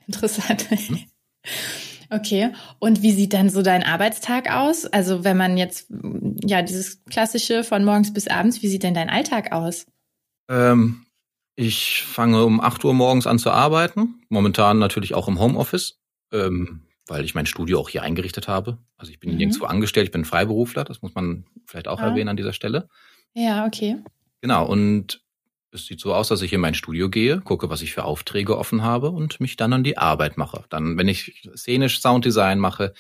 Interessant. 0.07 0.69
Hm? 0.69 0.99
Okay. 2.09 2.51
Und 2.79 3.03
wie 3.03 3.11
sieht 3.11 3.33
dann 3.33 3.49
so 3.49 3.61
dein 3.61 3.83
Arbeitstag 3.83 4.49
aus? 4.49 4.85
Also 4.85 5.23
wenn 5.23 5.38
man 5.38 5.57
jetzt, 5.57 5.91
ja, 6.43 6.61
dieses 6.61 7.03
klassische 7.03 7.63
von 7.63 7.85
morgens 7.85 8.13
bis 8.13 8.27
abends, 8.27 8.63
wie 8.63 8.67
sieht 8.67 8.83
denn 8.83 8.95
dein 8.95 9.09
Alltag 9.09 9.51
aus? 9.51 9.85
Ähm, 10.49 11.05
ich 11.55 12.03
fange 12.03 12.45
um 12.45 12.61
8 12.61 12.83
Uhr 12.85 12.93
morgens 12.93 13.27
an 13.27 13.38
zu 13.38 13.51
arbeiten. 13.51 14.23
Momentan 14.29 14.79
natürlich 14.79 15.13
auch 15.13 15.27
im 15.27 15.39
Homeoffice. 15.39 15.99
Ähm, 16.31 16.81
weil 17.09 17.25
ich 17.25 17.35
mein 17.35 17.45
Studio 17.45 17.79
auch 17.79 17.89
hier 17.89 18.03
eingerichtet 18.03 18.47
habe. 18.47 18.77
Also 18.97 19.11
ich 19.11 19.19
bin 19.19 19.31
mhm. 19.31 19.37
nirgendwo 19.37 19.65
angestellt, 19.65 20.05
ich 20.05 20.11
bin 20.11 20.25
Freiberufler, 20.25 20.83
das 20.83 21.01
muss 21.01 21.15
man 21.15 21.45
vielleicht 21.65 21.87
auch 21.87 21.99
ah. 21.99 22.07
erwähnen 22.09 22.29
an 22.29 22.37
dieser 22.37 22.53
Stelle. 22.53 22.89
Ja, 23.33 23.65
okay. 23.65 23.97
Genau, 24.41 24.65
und 24.65 25.21
es 25.71 25.85
sieht 25.85 25.99
so 25.99 26.13
aus, 26.13 26.29
dass 26.29 26.41
ich 26.41 26.53
in 26.53 26.61
mein 26.61 26.73
Studio 26.73 27.09
gehe, 27.09 27.41
gucke, 27.41 27.69
was 27.69 27.81
ich 27.81 27.93
für 27.93 28.03
Aufträge 28.03 28.57
offen 28.57 28.83
habe 28.83 29.11
und 29.11 29.39
mich 29.39 29.55
dann 29.55 29.73
an 29.73 29.83
die 29.83 29.97
Arbeit 29.97 30.37
mache. 30.37 30.65
Dann, 30.69 30.97
wenn 30.97 31.07
ich 31.07 31.47
szenisch 31.55 31.99
Sounddesign 31.99 32.59
mache, 32.59 32.93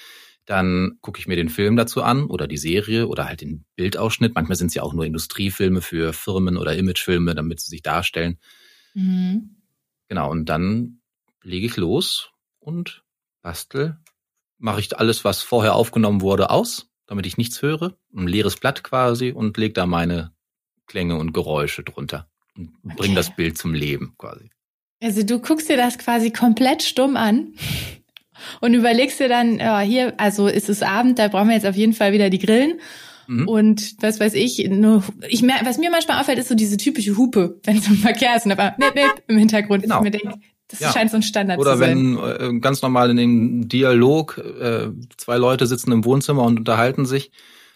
dann 0.45 0.97
gucke 1.01 1.19
ich 1.19 1.27
mir 1.27 1.35
den 1.35 1.49
Film 1.49 1.75
dazu 1.75 2.01
an 2.01 2.25
oder 2.25 2.47
die 2.47 2.57
Serie 2.57 3.07
oder 3.07 3.25
halt 3.25 3.41
den 3.41 3.65
Bildausschnitt. 3.75 4.35
Manchmal 4.35 4.55
sind 4.55 4.67
es 4.67 4.73
ja 4.73 4.83
auch 4.83 4.93
nur 4.93 5.05
Industriefilme 5.05 5.81
für 5.81 6.13
Firmen 6.13 6.57
oder 6.57 6.75
Imagefilme, 6.75 7.35
damit 7.35 7.59
sie 7.59 7.69
sich 7.69 7.83
darstellen. 7.83 8.39
Mhm. 8.93 9.57
Genau, 10.07 10.31
und 10.31 10.45
dann 10.45 11.01
lege 11.43 11.67
ich 11.67 11.77
los 11.77 12.31
und 12.59 13.03
bastel. 13.41 13.97
Mache 14.57 14.81
ich 14.81 14.97
alles, 14.97 15.23
was 15.23 15.41
vorher 15.41 15.75
aufgenommen 15.75 16.21
wurde, 16.21 16.49
aus, 16.49 16.89
damit 17.07 17.25
ich 17.25 17.37
nichts 17.37 17.61
höre. 17.61 17.97
Ein 18.15 18.27
leeres 18.27 18.57
Blatt 18.57 18.83
quasi 18.83 19.31
und 19.31 19.57
lege 19.57 19.73
da 19.73 19.85
meine 19.85 20.33
Klänge 20.87 21.17
und 21.17 21.33
Geräusche 21.33 21.83
drunter 21.83 22.27
und 22.57 22.73
okay. 22.83 22.95
bring 22.97 23.15
das 23.15 23.35
Bild 23.35 23.57
zum 23.57 23.73
Leben 23.73 24.15
quasi. 24.17 24.49
Also 25.01 25.23
du 25.23 25.39
guckst 25.39 25.69
dir 25.69 25.77
das 25.77 25.97
quasi 25.97 26.31
komplett 26.31 26.83
stumm 26.83 27.15
an 27.15 27.53
und 28.59 28.73
überlegst 28.73 29.19
dir 29.19 29.29
dann, 29.29 29.59
ja, 29.59 29.79
hier, 29.79 30.13
also 30.19 30.47
ist 30.47 30.67
es 30.67 30.81
Abend, 30.81 31.19
da 31.19 31.29
brauchen 31.29 31.47
wir 31.47 31.55
jetzt 31.55 31.65
auf 31.65 31.75
jeden 31.75 31.93
Fall 31.93 32.11
wieder 32.11 32.29
die 32.29 32.39
Grillen. 32.39 32.79
Mhm. 33.27 33.47
Und 33.47 33.95
was 34.01 34.19
weiß 34.19 34.33
ich, 34.33 34.67
nur, 34.69 35.03
ich 35.27 35.41
mer 35.41 35.59
was 35.63 35.77
mir 35.77 35.91
manchmal 35.91 36.19
auffällt, 36.19 36.39
ist 36.39 36.49
so 36.49 36.55
diese 36.55 36.77
typische 36.77 37.15
Hupe, 37.15 37.59
wenn 37.63 37.77
es 37.77 37.87
im 37.87 37.95
Verkehr 37.95 38.35
ist 38.35 38.45
und 38.45 38.51
aber 38.51 38.75
im 39.27 39.37
Hintergrund. 39.37 39.83
Genau. 39.83 39.97
Ich 39.97 40.03
mir 40.03 40.11
denke, 40.11 40.39
das 40.69 40.79
ja. 40.79 40.91
scheint 40.91 41.11
so 41.11 41.17
ein 41.17 41.23
Standard 41.23 41.59
Oder 41.59 41.73
zu 41.73 41.79
sein. 41.79 42.15
Oder 42.17 42.39
wenn 42.39 42.57
äh, 42.57 42.59
ganz 42.59 42.81
normal 42.81 43.09
in 43.09 43.17
dem 43.17 43.67
Dialog 43.67 44.37
äh, 44.37 44.89
zwei 45.17 45.37
Leute 45.37 45.67
sitzen 45.67 45.91
im 45.91 46.05
Wohnzimmer 46.05 46.43
und 46.43 46.59
unterhalten 46.59 47.05
sich, 47.05 47.31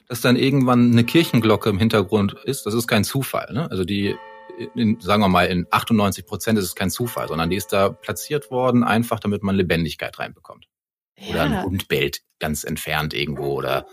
dass 0.08 0.22
dann 0.22 0.36
irgendwann 0.36 0.92
eine 0.92 1.04
Kirchenglocke 1.04 1.70
im 1.70 1.80
Hintergrund 1.80 2.36
ist. 2.46 2.66
Das 2.66 2.74
ist 2.74 2.88
kein 2.88 3.04
Zufall. 3.04 3.52
Ne? 3.52 3.70
Also 3.72 3.84
die 3.84 4.16
in, 4.76 5.00
sagen 5.00 5.22
wir 5.22 5.30
mal, 5.30 5.46
in 5.46 5.66
98 5.72 6.26
Prozent 6.26 6.60
ist 6.60 6.66
es 6.66 6.76
kein 6.76 6.90
Zufall, 6.90 7.28
sondern 7.28 7.50
die 7.50 7.56
ist 7.56 7.74
da 7.74 7.90
platziert 7.90 8.52
worden, 8.52 8.84
einfach 8.84 9.20
damit 9.20 9.44
man 9.44 9.56
Lebendigkeit 9.56 10.20
reinbekommt. 10.20 10.68
Ja. 11.18 11.30
Oder 11.30 11.42
ein 11.44 11.64
Hund 11.64 11.88
bellt 11.88 12.22
ganz 12.40 12.64
entfernt 12.64 13.14
irgendwo 13.14 13.58
oder 13.58 13.88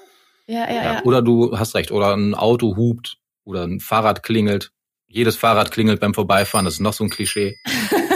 ja, 0.47 0.69
ja, 0.69 0.83
ja, 0.83 1.02
oder 1.04 1.23
du 1.23 1.57
hast 1.57 1.75
recht, 1.76 1.92
oder 1.92 2.16
ein 2.16 2.35
Auto 2.35 2.76
hupt 2.76 3.19
oder 3.45 3.62
ein 3.64 3.78
Fahrrad 3.78 4.23
klingelt. 4.23 4.73
Jedes 5.07 5.37
Fahrrad 5.37 5.71
klingelt 5.71 6.00
beim 6.00 6.12
Vorbeifahren, 6.12 6.64
das 6.64 6.75
ist 6.75 6.80
noch 6.80 6.92
so 6.92 7.04
ein 7.04 7.11
Klischee. 7.11 7.57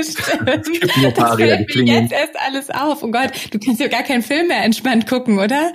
Stimmt. 0.00 0.48
Es 0.48 0.70
gibt 0.70 1.18
nur 1.18 1.36
die 1.36 1.66
klingeln. 1.66 2.02
Jetzt 2.02 2.12
erst 2.12 2.38
alles 2.38 2.70
auf. 2.70 3.02
Oh 3.02 3.10
Gott, 3.10 3.32
du 3.50 3.58
kannst 3.58 3.80
ja 3.80 3.88
gar 3.88 4.02
keinen 4.02 4.22
Film 4.22 4.48
mehr 4.48 4.64
entspannt 4.64 5.06
gucken, 5.06 5.38
oder? 5.38 5.72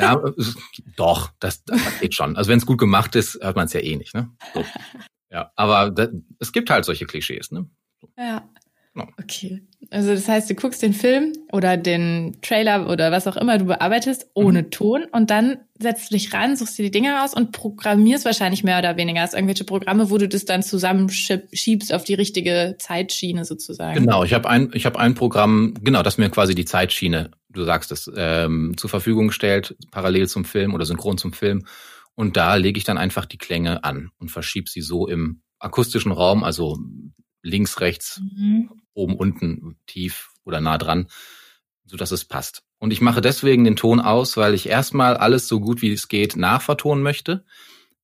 Ja, 0.00 0.20
doch, 0.96 1.30
das, 1.38 1.64
das 1.64 1.80
geht 2.00 2.14
schon. 2.14 2.36
Also 2.36 2.50
wenn 2.50 2.58
es 2.58 2.66
gut 2.66 2.78
gemacht 2.78 3.14
ist, 3.14 3.38
hört 3.40 3.56
man 3.56 3.66
es 3.66 3.72
ja 3.72 3.80
eh 3.80 3.96
nicht. 3.96 4.14
Ne? 4.14 4.30
So. 4.54 4.64
Ja, 5.30 5.52
aber 5.56 5.90
das, 5.90 6.10
es 6.40 6.52
gibt 6.52 6.70
halt 6.70 6.84
solche 6.84 7.06
Klischees, 7.06 7.52
ne? 7.52 7.68
Ja. 8.18 8.48
Okay. 8.94 9.62
Also 9.90 10.14
das 10.14 10.28
heißt, 10.28 10.50
du 10.50 10.54
guckst 10.54 10.82
den 10.82 10.92
Film 10.92 11.32
oder 11.50 11.76
den 11.76 12.36
Trailer 12.42 12.90
oder 12.90 13.10
was 13.10 13.26
auch 13.26 13.36
immer 13.36 13.56
du 13.56 13.64
bearbeitest 13.64 14.26
ohne 14.34 14.62
mhm. 14.62 14.70
Ton 14.70 15.04
und 15.12 15.30
dann 15.30 15.58
setzt 15.78 16.10
du 16.10 16.14
dich 16.14 16.32
ran, 16.32 16.56
suchst 16.56 16.78
dir 16.78 16.84
die 16.84 16.90
Dinge 16.90 17.14
raus 17.14 17.34
und 17.34 17.52
programmierst 17.52 18.24
wahrscheinlich 18.24 18.64
mehr 18.64 18.78
oder 18.78 18.96
weniger. 18.96 19.22
Hast 19.22 19.34
irgendwelche 19.34 19.64
Programme, 19.64 20.10
wo 20.10 20.18
du 20.18 20.28
das 20.28 20.44
dann 20.44 20.62
zusammenschiebst 20.62 21.92
auf 21.92 22.04
die 22.04 22.14
richtige 22.14 22.76
Zeitschiene 22.78 23.44
sozusagen. 23.44 23.98
Genau, 23.98 24.24
ich 24.24 24.34
habe 24.34 24.48
ein, 24.48 24.70
ich 24.74 24.84
habe 24.84 24.98
ein 24.98 25.14
Programm, 25.14 25.74
genau, 25.82 26.02
das 26.02 26.18
mir 26.18 26.28
quasi 26.28 26.54
die 26.54 26.66
Zeitschiene, 26.66 27.30
du 27.48 27.64
sagst 27.64 27.92
es, 27.92 28.10
ähm, 28.14 28.74
zur 28.76 28.90
Verfügung 28.90 29.30
stellt, 29.30 29.74
parallel 29.90 30.28
zum 30.28 30.44
Film 30.44 30.74
oder 30.74 30.84
synchron 30.84 31.16
zum 31.18 31.32
Film. 31.32 31.64
Und 32.14 32.36
da 32.36 32.56
lege 32.56 32.76
ich 32.76 32.84
dann 32.84 32.98
einfach 32.98 33.24
die 33.24 33.38
Klänge 33.38 33.84
an 33.84 34.10
und 34.18 34.30
verschiebe 34.30 34.68
sie 34.68 34.82
so 34.82 35.08
im 35.08 35.40
akustischen 35.58 36.12
Raum, 36.12 36.44
also 36.44 36.78
links, 37.42 37.80
rechts, 37.80 38.20
mhm. 38.36 38.70
Oben, 38.94 39.16
unten, 39.16 39.78
tief 39.86 40.30
oder 40.44 40.60
nah 40.60 40.78
dran, 40.78 41.08
so 41.84 41.96
dass 41.96 42.10
es 42.10 42.24
passt. 42.24 42.62
Und 42.78 42.92
ich 42.92 43.00
mache 43.00 43.20
deswegen 43.20 43.64
den 43.64 43.76
Ton 43.76 44.00
aus, 44.00 44.36
weil 44.36 44.54
ich 44.54 44.68
erstmal 44.68 45.16
alles 45.16 45.46
so 45.46 45.60
gut 45.60 45.82
wie 45.82 45.92
es 45.92 46.08
geht 46.08 46.36
nachvertonen 46.36 47.02
möchte. 47.02 47.44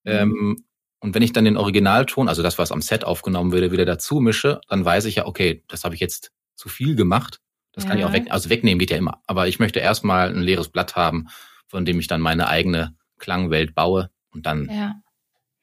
Mhm. 0.04 0.12
Ähm, 0.12 0.64
und 1.00 1.14
wenn 1.14 1.22
ich 1.22 1.32
dann 1.32 1.44
den 1.44 1.56
Originalton, 1.56 2.28
also 2.28 2.42
das, 2.42 2.58
was 2.58 2.72
am 2.72 2.82
Set 2.82 3.04
aufgenommen 3.04 3.52
würde, 3.52 3.70
wieder 3.70 3.84
dazu 3.84 4.20
mische, 4.20 4.60
dann 4.68 4.84
weiß 4.84 5.04
ich 5.04 5.16
ja, 5.16 5.26
okay, 5.26 5.64
das 5.68 5.84
habe 5.84 5.94
ich 5.94 6.00
jetzt 6.00 6.32
zu 6.54 6.68
viel 6.68 6.96
gemacht. 6.96 7.40
Das 7.72 7.84
ja. 7.84 7.90
kann 7.90 7.98
ich 7.98 8.04
auch 8.04 8.12
weg, 8.12 8.26
also 8.30 8.50
wegnehmen 8.50 8.78
geht 8.78 8.90
ja 8.90 8.96
immer. 8.96 9.22
Aber 9.26 9.46
ich 9.46 9.58
möchte 9.58 9.78
erstmal 9.78 10.30
ein 10.30 10.42
leeres 10.42 10.68
Blatt 10.68 10.96
haben, 10.96 11.28
von 11.68 11.84
dem 11.84 12.00
ich 12.00 12.08
dann 12.08 12.20
meine 12.20 12.48
eigene 12.48 12.96
Klangwelt 13.18 13.74
baue 13.74 14.10
und 14.30 14.46
dann 14.46 14.68
ja. 14.70 14.94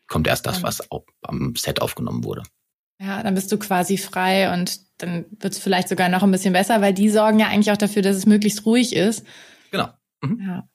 kommt 0.08 0.28
erst 0.28 0.46
das, 0.46 0.64
was 0.64 0.82
am 1.22 1.56
Set 1.56 1.82
aufgenommen 1.82 2.24
wurde. 2.24 2.44
Ja, 3.00 3.22
dann 3.24 3.36
bist 3.36 3.52
du 3.52 3.58
quasi 3.58 3.98
frei 3.98 4.54
und 4.54 4.80
dann 4.98 5.26
wird 5.40 5.54
es 5.54 5.60
vielleicht 5.60 5.90
sogar 5.90 6.08
noch 6.10 6.24
ein 6.24 6.32
bisschen 6.32 6.54
besser, 6.54 6.82
weil 6.82 6.94
die 6.94 7.10
sorgen 7.10 7.40
ja 7.40 7.48
eigentlich 7.48 7.72
auch 7.72 7.78
dafür, 7.78 8.02
dass 8.02 8.16
es 8.16 8.26
möglichst 8.26 8.66
ruhig 8.66 8.96
ist. 8.96 9.26
Genau. 9.72 9.90
Mhm. 10.22 10.40
Ja. 10.42 10.70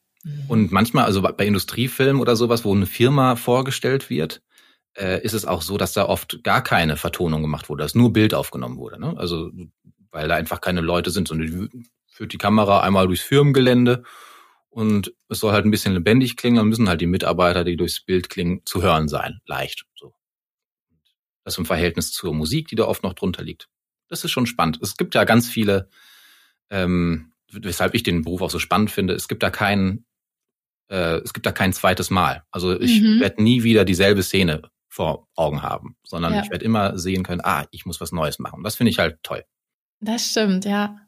Und 0.48 0.70
manchmal, 0.70 1.04
also 1.04 1.22
bei 1.22 1.46
Industriefilmen 1.46 2.20
oder 2.20 2.36
sowas, 2.36 2.64
wo 2.64 2.74
eine 2.74 2.84
Firma 2.84 3.36
vorgestellt 3.36 4.10
wird, 4.10 4.42
äh, 4.94 5.22
ist 5.22 5.32
es 5.32 5.46
auch 5.46 5.62
so, 5.62 5.78
dass 5.78 5.94
da 5.94 6.06
oft 6.06 6.44
gar 6.44 6.62
keine 6.62 6.96
Vertonung 6.96 7.40
gemacht 7.40 7.70
wurde, 7.70 7.84
dass 7.84 7.94
nur 7.94 8.12
Bild 8.12 8.34
aufgenommen 8.34 8.76
wurde. 8.76 9.00
Ne? 9.00 9.14
Also 9.16 9.50
weil 10.10 10.28
da 10.28 10.34
einfach 10.34 10.60
keine 10.60 10.80
Leute 10.80 11.10
sind, 11.10 11.28
sondern 11.28 11.46
die 11.46 11.86
führt 12.08 12.32
die 12.32 12.38
Kamera 12.38 12.80
einmal 12.80 13.06
durchs 13.06 13.22
Firmengelände 13.22 14.02
und 14.68 15.14
es 15.28 15.40
soll 15.40 15.52
halt 15.52 15.64
ein 15.64 15.70
bisschen 15.70 15.94
lebendig 15.94 16.36
klingen, 16.36 16.56
dann 16.56 16.68
müssen 16.68 16.88
halt 16.88 17.00
die 17.00 17.06
Mitarbeiter, 17.06 17.64
die 17.64 17.76
durchs 17.76 18.00
Bild 18.00 18.28
klingen, 18.28 18.62
zu 18.64 18.82
hören 18.82 19.08
sein, 19.08 19.40
leicht. 19.46 19.84
So. 19.94 20.12
Das 21.50 21.58
im 21.58 21.66
Verhältnis 21.66 22.12
zur 22.12 22.32
Musik, 22.32 22.68
die 22.68 22.76
da 22.76 22.84
oft 22.84 23.02
noch 23.02 23.14
drunter 23.14 23.42
liegt. 23.42 23.68
Das 24.08 24.22
ist 24.22 24.30
schon 24.30 24.46
spannend. 24.46 24.78
Es 24.80 24.96
gibt 24.96 25.16
ja 25.16 25.24
ganz 25.24 25.48
viele, 25.48 25.88
ähm, 26.70 27.32
weshalb 27.50 27.94
ich 27.94 28.04
den 28.04 28.22
Beruf 28.22 28.40
auch 28.40 28.50
so 28.50 28.60
spannend 28.60 28.92
finde, 28.92 29.14
es 29.14 29.26
gibt 29.26 29.42
da 29.42 29.50
kein, 29.50 30.04
äh, 30.88 31.18
es 31.18 31.32
gibt 31.32 31.46
da 31.46 31.50
kein 31.50 31.72
zweites 31.72 32.08
Mal. 32.08 32.44
Also 32.52 32.80
ich 32.80 33.00
mhm. 33.00 33.18
werde 33.18 33.42
nie 33.42 33.64
wieder 33.64 33.84
dieselbe 33.84 34.22
Szene 34.22 34.62
vor 34.86 35.26
Augen 35.34 35.62
haben, 35.62 35.96
sondern 36.04 36.34
ja. 36.34 36.42
ich 36.42 36.50
werde 36.50 36.64
immer 36.64 36.96
sehen 36.98 37.24
können, 37.24 37.40
ah, 37.42 37.66
ich 37.72 37.84
muss 37.84 38.00
was 38.00 38.12
Neues 38.12 38.38
machen. 38.38 38.62
Das 38.62 38.76
finde 38.76 38.90
ich 38.90 39.00
halt 39.00 39.18
toll. 39.24 39.44
Das 40.00 40.30
stimmt, 40.30 40.64
ja. 40.64 40.98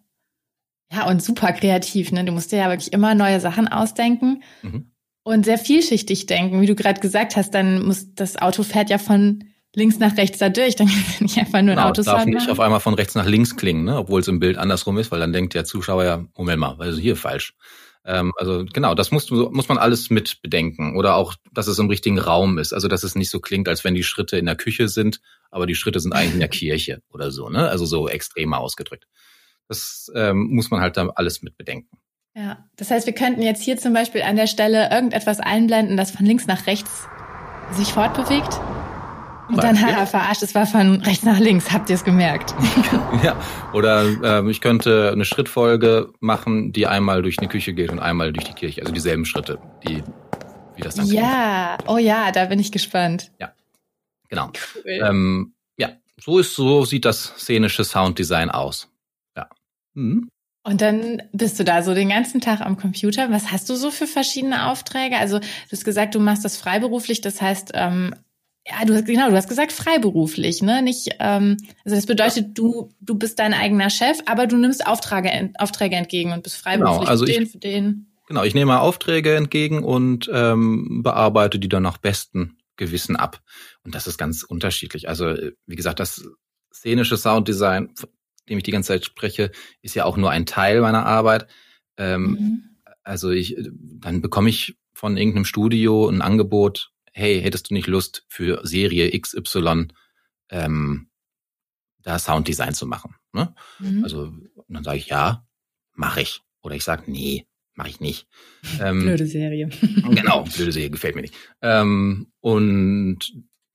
Ja, 0.93 1.09
und 1.09 1.23
super 1.23 1.53
kreativ, 1.53 2.11
ne? 2.11 2.25
Du 2.25 2.33
musst 2.33 2.51
dir 2.51 2.59
ja 2.59 2.69
wirklich 2.69 2.93
immer 2.93 3.15
neue 3.15 3.39
Sachen 3.39 3.69
ausdenken 3.69 4.43
mhm. 4.63 4.91
und 5.23 5.45
sehr 5.45 5.57
vielschichtig 5.57 6.27
denken. 6.27 6.61
Wie 6.61 6.67
du 6.67 6.75
gerade 6.75 7.01
gesagt 7.01 7.37
hast, 7.37 7.55
dann 7.55 7.87
muss 7.87 8.13
das 8.15 8.37
Auto 8.37 8.65
fährt 8.65 8.91
ja 8.91 8.99
von 8.99 9.45
links 9.75 9.99
nach 9.99 10.17
rechts 10.17 10.39
da 10.39 10.49
durch, 10.49 10.77
dann 10.77 10.89
kannst 10.93 11.21
du 11.21 11.25
nicht 11.25 11.39
einfach 11.39 11.63
nur 11.63 11.73
ein 11.73 11.77
genau, 11.77 11.89
Auto 11.89 12.03
darf 12.03 12.25
nicht 12.27 12.51
auf 12.51 12.61
einmal 12.61 12.81
von 12.81 12.95
rechts 12.95 13.15
nach 13.15 13.27
links 13.27 13.57
klingen, 13.57 13.85
ne? 13.85 13.97
obwohl 13.97 14.21
es 14.21 14.29
im 14.29 14.41
Bild 14.41 14.59
andersrum 14.59 14.99
ist, 14.99 15.11
weil 15.11 15.21
dann 15.21 15.33
denkt 15.33 15.55
der 15.55 15.65
Zuschauer 15.65 16.05
ja, 16.05 16.25
Moment 16.37 16.61
mal, 16.61 16.77
also 16.79 17.01
hier 17.01 17.17
falsch. 17.17 17.55
Ähm, 18.05 18.33
also 18.37 18.65
genau, 18.73 18.95
das 18.95 19.11
muss, 19.13 19.31
muss 19.31 19.69
man 19.69 19.79
alles 19.79 20.11
mit 20.11 20.43
bedenken. 20.43 20.97
Oder 20.97 21.17
auch, 21.17 21.35
dass 21.53 21.69
es 21.69 21.79
im 21.79 21.89
richtigen 21.89 22.19
Raum 22.19 22.59
ist. 22.59 22.73
Also 22.73 22.89
dass 22.89 23.05
es 23.05 23.15
nicht 23.15 23.31
so 23.31 23.41
klingt, 23.41 23.69
als 23.69 23.85
wenn 23.85 23.95
die 23.95 24.03
Schritte 24.03 24.37
in 24.37 24.47
der 24.47 24.57
Küche 24.57 24.89
sind, 24.89 25.21
aber 25.51 25.67
die 25.67 25.75
Schritte 25.75 26.01
sind 26.01 26.13
eigentlich 26.13 26.35
in 26.35 26.41
der 26.41 26.49
Kirche 26.49 27.03
oder 27.11 27.31
so, 27.31 27.49
ne? 27.49 27.69
Also 27.69 27.87
so 27.87 28.09
extremer 28.09 28.59
ausgedrückt. 28.59 29.07
Das 29.69 30.11
ähm, 30.15 30.49
muss 30.51 30.71
man 30.71 30.81
halt 30.81 30.97
da 30.97 31.09
alles 31.15 31.43
mit 31.43 31.57
bedenken. 31.57 31.99
Ja, 32.35 32.67
das 32.77 32.91
heißt, 32.91 33.07
wir 33.07 33.15
könnten 33.15 33.43
jetzt 33.43 33.63
hier 33.63 33.77
zum 33.77 33.93
Beispiel 33.93 34.23
an 34.23 34.37
der 34.37 34.47
Stelle 34.47 34.91
irgendetwas 34.91 35.39
einblenden, 35.39 35.97
das 35.97 36.11
von 36.11 36.25
links 36.25 36.47
nach 36.47 36.67
rechts 36.67 37.07
sich 37.73 37.89
fortbewegt. 37.89 38.59
Und 39.53 39.63
dann, 39.63 39.81
haha, 39.81 40.07
verarscht, 40.07 40.43
es 40.43 40.55
war 40.55 40.67
von 40.67 41.03
rechts 41.03 41.25
nach 41.25 41.39
links, 41.39 41.71
habt 41.73 41.89
ihr 41.91 41.95
es 41.95 42.05
gemerkt? 42.05 42.55
ja, 43.23 43.37
oder 43.73 44.05
äh, 44.43 44.51
ich 44.51 44.61
könnte 44.61 45.11
eine 45.13 45.25
Schrittfolge 45.25 46.13
machen, 46.21 46.73
die 46.73 46.87
einmal 46.87 47.23
durch 47.23 47.39
eine 47.39 47.49
Küche 47.49 47.73
geht 47.75 47.91
und 47.91 47.99
einmal 47.99 48.33
durch 48.33 48.47
die 48.47 48.55
Kirche. 48.55 48.81
Also 48.81 48.93
dieselben 48.93 49.25
Schritte, 49.25 49.59
die, 49.87 50.03
wie 50.77 50.83
das 50.83 50.95
dann 50.97 51.07
Ja, 51.07 51.77
klingt. 51.77 51.91
oh 51.91 51.99
ja, 51.99 52.33
da 52.33 52.47
bin 52.47 52.59
ich 52.59 52.73
gespannt. 52.73 53.31
Ja, 53.39 53.53
genau. 54.29 54.51
Cool. 54.75 55.01
Ähm, 55.03 55.55
ja, 55.77 55.91
so 56.19 56.39
ist, 56.39 56.55
so 56.55 56.85
sieht 56.85 57.05
das 57.05 57.35
szenische 57.37 57.85
Sounddesign 57.85 58.51
aus. 58.51 58.89
Mhm. 59.95 60.29
Und 60.65 60.81
dann 60.81 61.23
bist 61.33 61.59
du 61.59 61.65
da 61.65 61.83
so 61.83 61.93
den 61.93 62.09
ganzen 62.09 62.41
Tag 62.41 62.61
am 62.61 62.77
Computer. 62.77 63.31
Was 63.31 63.51
hast 63.51 63.69
du 63.69 63.75
so 63.75 63.91
für 63.91 64.07
verschiedene 64.07 64.71
Aufträge? 64.71 65.17
Also 65.19 65.41
du 65.41 65.47
hast 65.73 65.85
gesagt, 65.85 66.15
du 66.15 66.21
machst 66.21 66.45
das 66.45 66.57
freiberuflich. 66.57 67.21
Das 67.21 67.43
heißt, 67.43 67.73
ähm, 67.75 68.15
ja, 68.67 68.85
du 68.85 68.95
hast 68.95 69.07
genau, 69.07 69.29
du 69.29 69.37
hast 69.37 69.49
gesagt 69.49 69.73
freiberuflich, 69.73 70.63
ne? 70.63 70.83
Nicht, 70.83 71.09
ähm, 71.19 71.57
also 71.85 71.97
das 71.97 72.07
bedeutet, 72.07 72.57
du 72.57 72.93
du 73.01 73.17
bist 73.17 73.39
dein 73.39 73.55
eigener 73.55 73.91
Chef, 73.91 74.19
aber 74.27 74.47
du 74.47 74.57
nimmst 74.57 74.87
Aufträge 74.87 75.51
Aufträge 75.59 75.97
entgegen 75.97 76.33
und 76.33 76.43
bist 76.43 76.57
freiberuflich 76.57 77.01
genau, 77.01 77.11
also 77.11 77.27
für 77.27 77.33
den, 77.33 77.43
ich, 77.43 77.51
für 77.51 77.59
den. 77.59 78.07
Genau, 78.29 78.45
ich 78.45 78.55
nehme 78.55 78.81
Aufträge 78.81 79.35
entgegen 79.35 79.83
und 79.83 80.31
ähm, 80.33 81.03
bearbeite 81.03 81.59
die 81.59 81.69
dann 81.69 81.83
nach 81.83 81.99
bestem 81.99 82.57
Gewissen 82.77 83.17
ab. 83.17 83.41
Und 83.85 83.95
das 83.95 84.07
ist 84.07 84.17
ganz 84.17 84.43
unterschiedlich. 84.43 85.09
Also 85.09 85.35
wie 85.67 85.77
gesagt, 85.77 86.01
das 86.01 86.25
szenische 86.73 87.17
Sounddesign 87.17 87.93
dem 88.49 88.59
ich 88.59 88.65
die 88.65 88.71
ganze 88.71 88.89
Zeit 88.89 89.05
spreche, 89.05 89.51
ist 89.83 89.95
ja 89.95 90.05
auch 90.05 90.17
nur 90.17 90.31
ein 90.31 90.47
Teil 90.47 90.81
meiner 90.81 91.07
Arbeit. 91.07 91.47
Ähm, 91.97 92.23
mhm. 92.23 92.65
Also 93.03 93.31
ich, 93.31 93.57
dann 93.59 94.21
bekomme 94.21 94.51
ich 94.51 94.77
von 94.93 95.17
irgendeinem 95.17 95.45
Studio 95.45 96.09
ein 96.09 96.23
Angebot, 96.23 96.92
hey, 97.13 97.41
hättest 97.41 97.71
du 97.71 97.75
nicht 97.75 97.87
Lust 97.87 98.25
für 98.29 98.61
Serie 98.65 99.19
XY 99.19 99.89
ähm, 100.51 101.09
da 102.03 102.19
Sounddesign 102.19 102.75
zu 102.75 102.87
machen. 102.87 103.15
Ne? 103.33 103.55
Mhm. 103.79 104.05
Also 104.05 104.33
dann 104.69 104.85
sage 104.85 104.99
ich 104.99 105.07
ja, 105.09 105.47
mache 105.95 106.23
ich. 106.23 106.43
Oder 106.63 106.75
ich 106.75 106.85
sage, 106.85 107.11
nee, 107.11 107.47
mache 107.75 107.89
ich 107.89 108.01
nicht. 108.01 108.27
Ähm, 108.81 109.01
blöde 109.01 109.27
Serie. 109.27 109.69
genau, 110.11 110.45
blöde 110.45 110.73
Serie 110.73 110.91
gefällt 110.91 111.17
mir 111.17 111.23
nicht. 111.23 111.35
Ähm, 111.61 112.33
und 112.41 113.19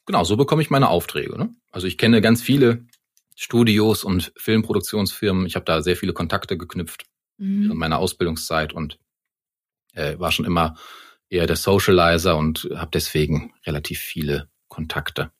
genau, 0.06 0.24
so 0.24 0.38
bekomme 0.38 0.62
ich 0.62 0.70
meine 0.70 0.90
Aufträge. 0.90 1.38
Ne? 1.38 1.54
Also 1.72 1.88
ich 1.88 1.98
kenne 1.98 2.22
ganz 2.22 2.42
viele 2.42 2.86
Studios 3.36 4.04
und 4.04 4.32
Filmproduktionsfirmen. 4.38 5.46
Ich 5.46 5.56
habe 5.56 5.66
da 5.66 5.82
sehr 5.82 5.98
viele 5.98 6.14
Kontakte 6.14 6.58
geknüpft 6.58 7.06
mhm. 7.38 7.72
in 7.72 7.78
meiner 7.78 8.00
Ausbildungszeit 8.00 8.74
und 8.74 8.98
äh, 9.94 10.18
war 10.20 10.32
schon 10.32 10.46
immer 10.46 10.78
eher 11.30 11.48
der 11.48 11.56
Socializer 11.56 12.38
und 12.38 12.68
habe 12.76 12.92
deswegen 12.94 13.54
relativ 13.66 14.00
viele 14.00 14.50
Kontakte. 14.68 15.32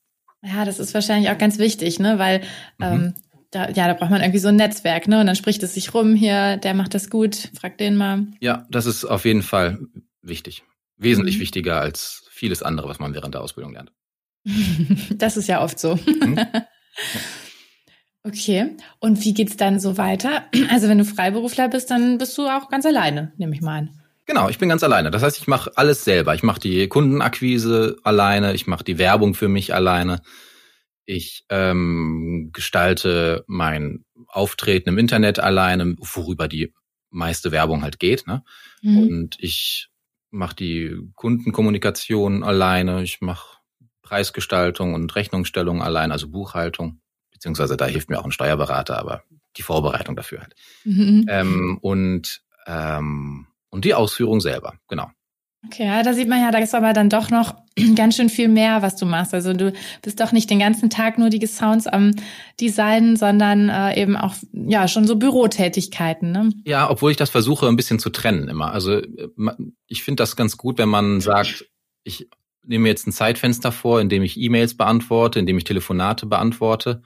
Ja, 0.42 0.64
das 0.64 0.78
ist 0.78 0.94
wahrscheinlich 0.94 1.30
auch 1.30 1.38
ganz 1.38 1.58
wichtig, 1.58 1.98
ne? 1.98 2.18
Weil 2.18 2.40
mhm. 2.78 2.84
ähm, 2.84 3.14
da, 3.50 3.70
ja, 3.70 3.86
da 3.88 3.94
braucht 3.94 4.10
man 4.10 4.20
irgendwie 4.20 4.38
so 4.38 4.48
ein 4.48 4.56
Netzwerk, 4.56 5.08
ne? 5.08 5.20
Und 5.20 5.26
dann 5.26 5.36
spricht 5.36 5.62
es 5.62 5.74
sich 5.74 5.94
rum 5.94 6.14
hier, 6.14 6.58
der 6.58 6.74
macht 6.74 6.94
das 6.94 7.10
gut, 7.10 7.50
frag 7.58 7.78
den 7.78 7.96
mal. 7.96 8.26
Ja, 8.40 8.66
das 8.70 8.86
ist 8.86 9.04
auf 9.04 9.24
jeden 9.24 9.42
Fall 9.42 9.78
wichtig. 10.22 10.64
Wesentlich 10.96 11.36
mhm. 11.36 11.40
wichtiger 11.40 11.80
als 11.80 12.24
vieles 12.30 12.62
andere, 12.62 12.88
was 12.88 12.98
man 12.98 13.14
während 13.14 13.34
der 13.34 13.42
Ausbildung 13.42 13.72
lernt. 13.72 13.92
das 15.14 15.36
ist 15.36 15.48
ja 15.48 15.62
oft 15.62 15.78
so. 15.78 15.96
Mhm. 15.96 16.40
Okay. 18.24 18.76
Und 18.98 19.24
wie 19.24 19.32
geht's 19.32 19.56
dann 19.56 19.80
so 19.80 19.96
weiter? 19.96 20.44
Also 20.70 20.88
wenn 20.88 20.98
du 20.98 21.04
Freiberufler 21.04 21.68
bist, 21.68 21.90
dann 21.90 22.18
bist 22.18 22.36
du 22.36 22.46
auch 22.46 22.68
ganz 22.68 22.84
alleine, 22.84 23.32
nehme 23.38 23.54
ich 23.54 23.62
mal 23.62 23.78
an. 23.78 24.00
Genau, 24.28 24.50
ich 24.50 24.58
bin 24.58 24.68
ganz 24.68 24.82
alleine. 24.82 25.10
Das 25.10 25.22
heißt, 25.22 25.38
ich 25.38 25.46
mache 25.46 25.72
alles 25.76 26.04
selber. 26.04 26.34
Ich 26.34 26.42
mache 26.42 26.60
die 26.60 26.86
Kundenakquise 26.86 27.96
alleine, 28.02 28.52
ich 28.52 28.66
mache 28.66 28.84
die 28.84 28.98
Werbung 28.98 29.32
für 29.32 29.48
mich 29.48 29.74
alleine. 29.74 30.20
Ich 31.06 31.46
ähm, 31.48 32.50
gestalte 32.52 33.42
mein 33.46 34.04
Auftreten 34.26 34.90
im 34.90 34.98
Internet 34.98 35.38
alleine, 35.38 35.96
worüber 35.98 36.46
die 36.46 36.74
meiste 37.08 37.52
Werbung 37.52 37.82
halt 37.82 37.98
geht. 37.98 38.26
Ne? 38.26 38.44
Mhm. 38.82 38.98
Und 38.98 39.36
ich 39.38 39.88
mache 40.30 40.56
die 40.56 40.94
Kundenkommunikation 41.14 42.44
alleine. 42.44 43.02
Ich 43.02 43.22
mache 43.22 43.56
Preisgestaltung 44.02 44.92
und 44.92 45.16
Rechnungsstellung 45.16 45.82
allein, 45.82 46.12
also 46.12 46.28
Buchhaltung. 46.28 47.00
Beziehungsweise 47.32 47.78
da 47.78 47.86
hilft 47.86 48.10
mir 48.10 48.18
auch 48.18 48.26
ein 48.26 48.32
Steuerberater, 48.32 48.98
aber 48.98 49.22
die 49.56 49.62
Vorbereitung 49.62 50.16
dafür 50.16 50.42
halt. 50.42 50.54
Mhm. 50.84 51.24
Ähm, 51.30 51.78
und 51.80 52.42
ähm, 52.66 53.46
und 53.70 53.84
die 53.84 53.94
Ausführung 53.94 54.40
selber, 54.40 54.74
genau. 54.88 55.08
Okay, 55.66 55.86
ja, 55.86 56.02
da 56.04 56.14
sieht 56.14 56.28
man 56.28 56.40
ja, 56.40 56.52
da 56.52 56.58
ist 56.58 56.74
aber 56.74 56.92
dann 56.92 57.10
doch 57.10 57.30
noch 57.30 57.56
ganz 57.96 58.16
schön 58.16 58.28
viel 58.28 58.48
mehr, 58.48 58.80
was 58.80 58.94
du 58.96 59.06
machst. 59.06 59.34
Also 59.34 59.52
du 59.52 59.72
bist 60.02 60.20
doch 60.20 60.30
nicht 60.30 60.48
den 60.50 60.60
ganzen 60.60 60.88
Tag 60.88 61.18
nur 61.18 61.30
die 61.30 61.44
Sounds 61.46 61.88
am 61.88 62.12
Designen, 62.60 63.16
sondern 63.16 63.68
äh, 63.68 64.00
eben 64.00 64.16
auch 64.16 64.34
ja 64.52 64.86
schon 64.86 65.06
so 65.06 65.16
Bürotätigkeiten. 65.16 66.30
Ne? 66.30 66.50
Ja, 66.64 66.88
obwohl 66.88 67.10
ich 67.10 67.16
das 67.16 67.30
versuche 67.30 67.66
ein 67.66 67.76
bisschen 67.76 67.98
zu 67.98 68.10
trennen 68.10 68.48
immer. 68.48 68.72
Also 68.72 69.02
ich 69.88 70.04
finde 70.04 70.22
das 70.22 70.36
ganz 70.36 70.56
gut, 70.56 70.78
wenn 70.78 70.88
man 70.88 71.20
sagt, 71.20 71.66
ich 72.04 72.28
nehme 72.64 72.88
jetzt 72.88 73.06
ein 73.08 73.12
Zeitfenster 73.12 73.72
vor, 73.72 74.00
in 74.00 74.08
dem 74.08 74.22
ich 74.22 74.38
E-Mails 74.38 74.76
beantworte, 74.76 75.40
in 75.40 75.46
dem 75.46 75.58
ich 75.58 75.64
Telefonate 75.64 76.26
beantworte, 76.26 77.02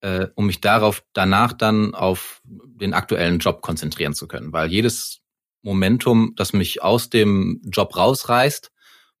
äh, 0.00 0.28
um 0.34 0.46
mich 0.46 0.62
darauf 0.62 1.04
danach 1.12 1.52
dann 1.52 1.94
auf 1.94 2.40
den 2.44 2.94
aktuellen 2.94 3.38
Job 3.38 3.60
konzentrieren 3.60 4.14
zu 4.14 4.26
können, 4.26 4.52
weil 4.52 4.70
jedes 4.70 5.21
Momentum, 5.62 6.34
das 6.36 6.52
mich 6.52 6.82
aus 6.82 7.08
dem 7.08 7.60
Job 7.64 7.96
rausreißt, 7.96 8.70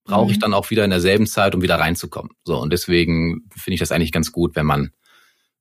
brauche 0.04 0.26
mhm. 0.26 0.32
ich 0.32 0.38
dann 0.38 0.54
auch 0.54 0.70
wieder 0.70 0.84
in 0.84 0.90
derselben 0.90 1.26
Zeit, 1.26 1.54
um 1.54 1.62
wieder 1.62 1.76
reinzukommen. 1.76 2.32
So, 2.44 2.58
und 2.58 2.72
deswegen 2.72 3.48
finde 3.50 3.74
ich 3.74 3.80
das 3.80 3.92
eigentlich 3.92 4.12
ganz 4.12 4.32
gut, 4.32 4.56
wenn 4.56 4.66
man 4.66 4.92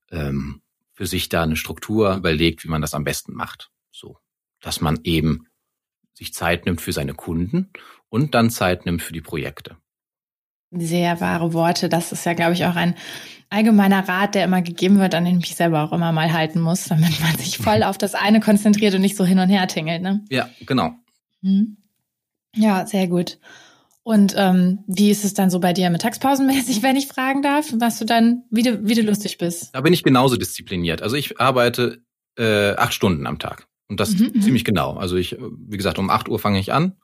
ähm, 0.09 0.61
für 0.93 1.05
sich 1.05 1.29
da 1.29 1.43
eine 1.43 1.55
Struktur 1.55 2.15
überlegt, 2.15 2.63
wie 2.63 2.69
man 2.69 2.81
das 2.81 2.93
am 2.93 3.03
besten 3.03 3.33
macht. 3.33 3.69
So, 3.91 4.17
dass 4.59 4.81
man 4.81 4.99
eben 5.03 5.47
sich 6.13 6.33
Zeit 6.33 6.65
nimmt 6.65 6.81
für 6.81 6.93
seine 6.93 7.13
Kunden 7.13 7.71
und 8.09 8.35
dann 8.35 8.49
Zeit 8.49 8.85
nimmt 8.85 9.01
für 9.01 9.13
die 9.13 9.21
Projekte. 9.21 9.77
Sehr 10.71 11.19
wahre 11.19 11.53
Worte. 11.53 11.89
Das 11.89 12.11
ist 12.11 12.25
ja, 12.25 12.33
glaube 12.33 12.53
ich, 12.53 12.65
auch 12.65 12.75
ein 12.75 12.95
allgemeiner 13.49 14.07
Rat, 14.07 14.35
der 14.35 14.45
immer 14.45 14.61
gegeben 14.61 14.99
wird, 14.99 15.13
an 15.13 15.25
den 15.25 15.35
ich 15.35 15.49
mich 15.49 15.55
selber 15.55 15.83
auch 15.83 15.91
immer 15.91 16.11
mal 16.13 16.31
halten 16.31 16.61
muss, 16.61 16.85
damit 16.85 17.19
man 17.19 17.37
sich 17.37 17.57
voll 17.59 17.83
auf 17.83 17.97
das 17.97 18.15
eine 18.15 18.39
konzentriert 18.39 18.95
und 18.95 19.01
nicht 19.01 19.17
so 19.17 19.25
hin 19.25 19.39
und 19.39 19.49
her 19.49 19.67
tingelt. 19.67 20.01
Ne? 20.01 20.23
Ja, 20.29 20.49
genau. 20.65 20.93
Hm. 21.41 21.77
Ja, 22.55 22.85
sehr 22.85 23.07
gut. 23.07 23.37
Und 24.03 24.33
ähm, 24.37 24.79
wie 24.87 25.11
ist 25.11 25.25
es 25.25 25.33
dann 25.33 25.49
so 25.49 25.59
bei 25.59 25.73
dir 25.73 25.89
mittagspausenmäßig, 25.89 26.81
wenn 26.81 26.95
ich 26.95 27.07
fragen 27.07 27.41
darf, 27.41 27.71
was 27.75 27.99
du 27.99 28.05
dann, 28.05 28.43
wie 28.49 28.63
du, 28.63 28.85
wie 28.85 28.95
du 28.95 29.01
lustig 29.01 29.37
bist? 29.37 29.75
Da 29.75 29.81
bin 29.81 29.93
ich 29.93 30.03
genauso 30.03 30.37
diszipliniert. 30.37 31.01
Also 31.01 31.15
ich 31.17 31.39
arbeite 31.39 32.01
äh, 32.37 32.73
acht 32.75 32.93
Stunden 32.93 33.27
am 33.27 33.37
Tag. 33.37 33.67
Und 33.87 33.99
das 33.99 34.15
mhm, 34.15 34.31
mhm. 34.33 34.41
ziemlich 34.41 34.63
genau. 34.63 34.93
Also 34.93 35.17
ich, 35.17 35.37
wie 35.39 35.77
gesagt, 35.77 35.99
um 35.99 36.09
acht 36.09 36.29
Uhr 36.29 36.39
fange 36.39 36.59
ich 36.59 36.71
an 36.71 36.95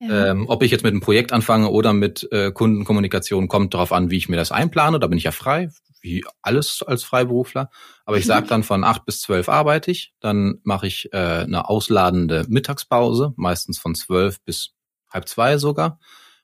ähm, 0.00 0.46
ob 0.48 0.62
ich 0.62 0.70
jetzt 0.70 0.82
mit 0.82 0.92
einem 0.92 1.00
Projekt 1.00 1.32
anfange 1.32 1.70
oder 1.70 1.92
mit 1.92 2.26
äh, 2.32 2.52
Kundenkommunikation, 2.52 3.48
kommt 3.48 3.74
darauf 3.74 3.92
an, 3.92 4.10
wie 4.10 4.16
ich 4.16 4.28
mir 4.28 4.36
das 4.36 4.52
einplane. 4.52 4.98
Da 4.98 5.06
bin 5.06 5.18
ich 5.18 5.24
ja 5.24 5.32
frei, 5.32 5.68
wie 6.00 6.24
alles 6.40 6.82
als 6.82 7.04
Freiberufler. 7.04 7.70
Aber 8.06 8.16
ich 8.16 8.24
sage 8.24 8.46
dann, 8.48 8.62
von 8.62 8.82
acht 8.82 9.04
bis 9.04 9.20
zwölf 9.20 9.48
arbeite 9.48 9.90
ich. 9.90 10.14
Dann 10.20 10.60
mache 10.62 10.86
ich 10.86 11.12
äh, 11.12 11.44
eine 11.44 11.68
ausladende 11.68 12.46
Mittagspause, 12.48 13.34
meistens 13.36 13.78
von 13.78 13.94
zwölf 13.94 14.40
bis 14.42 14.70
halb 15.10 15.28
zwei 15.28 15.58
sogar. 15.58 15.98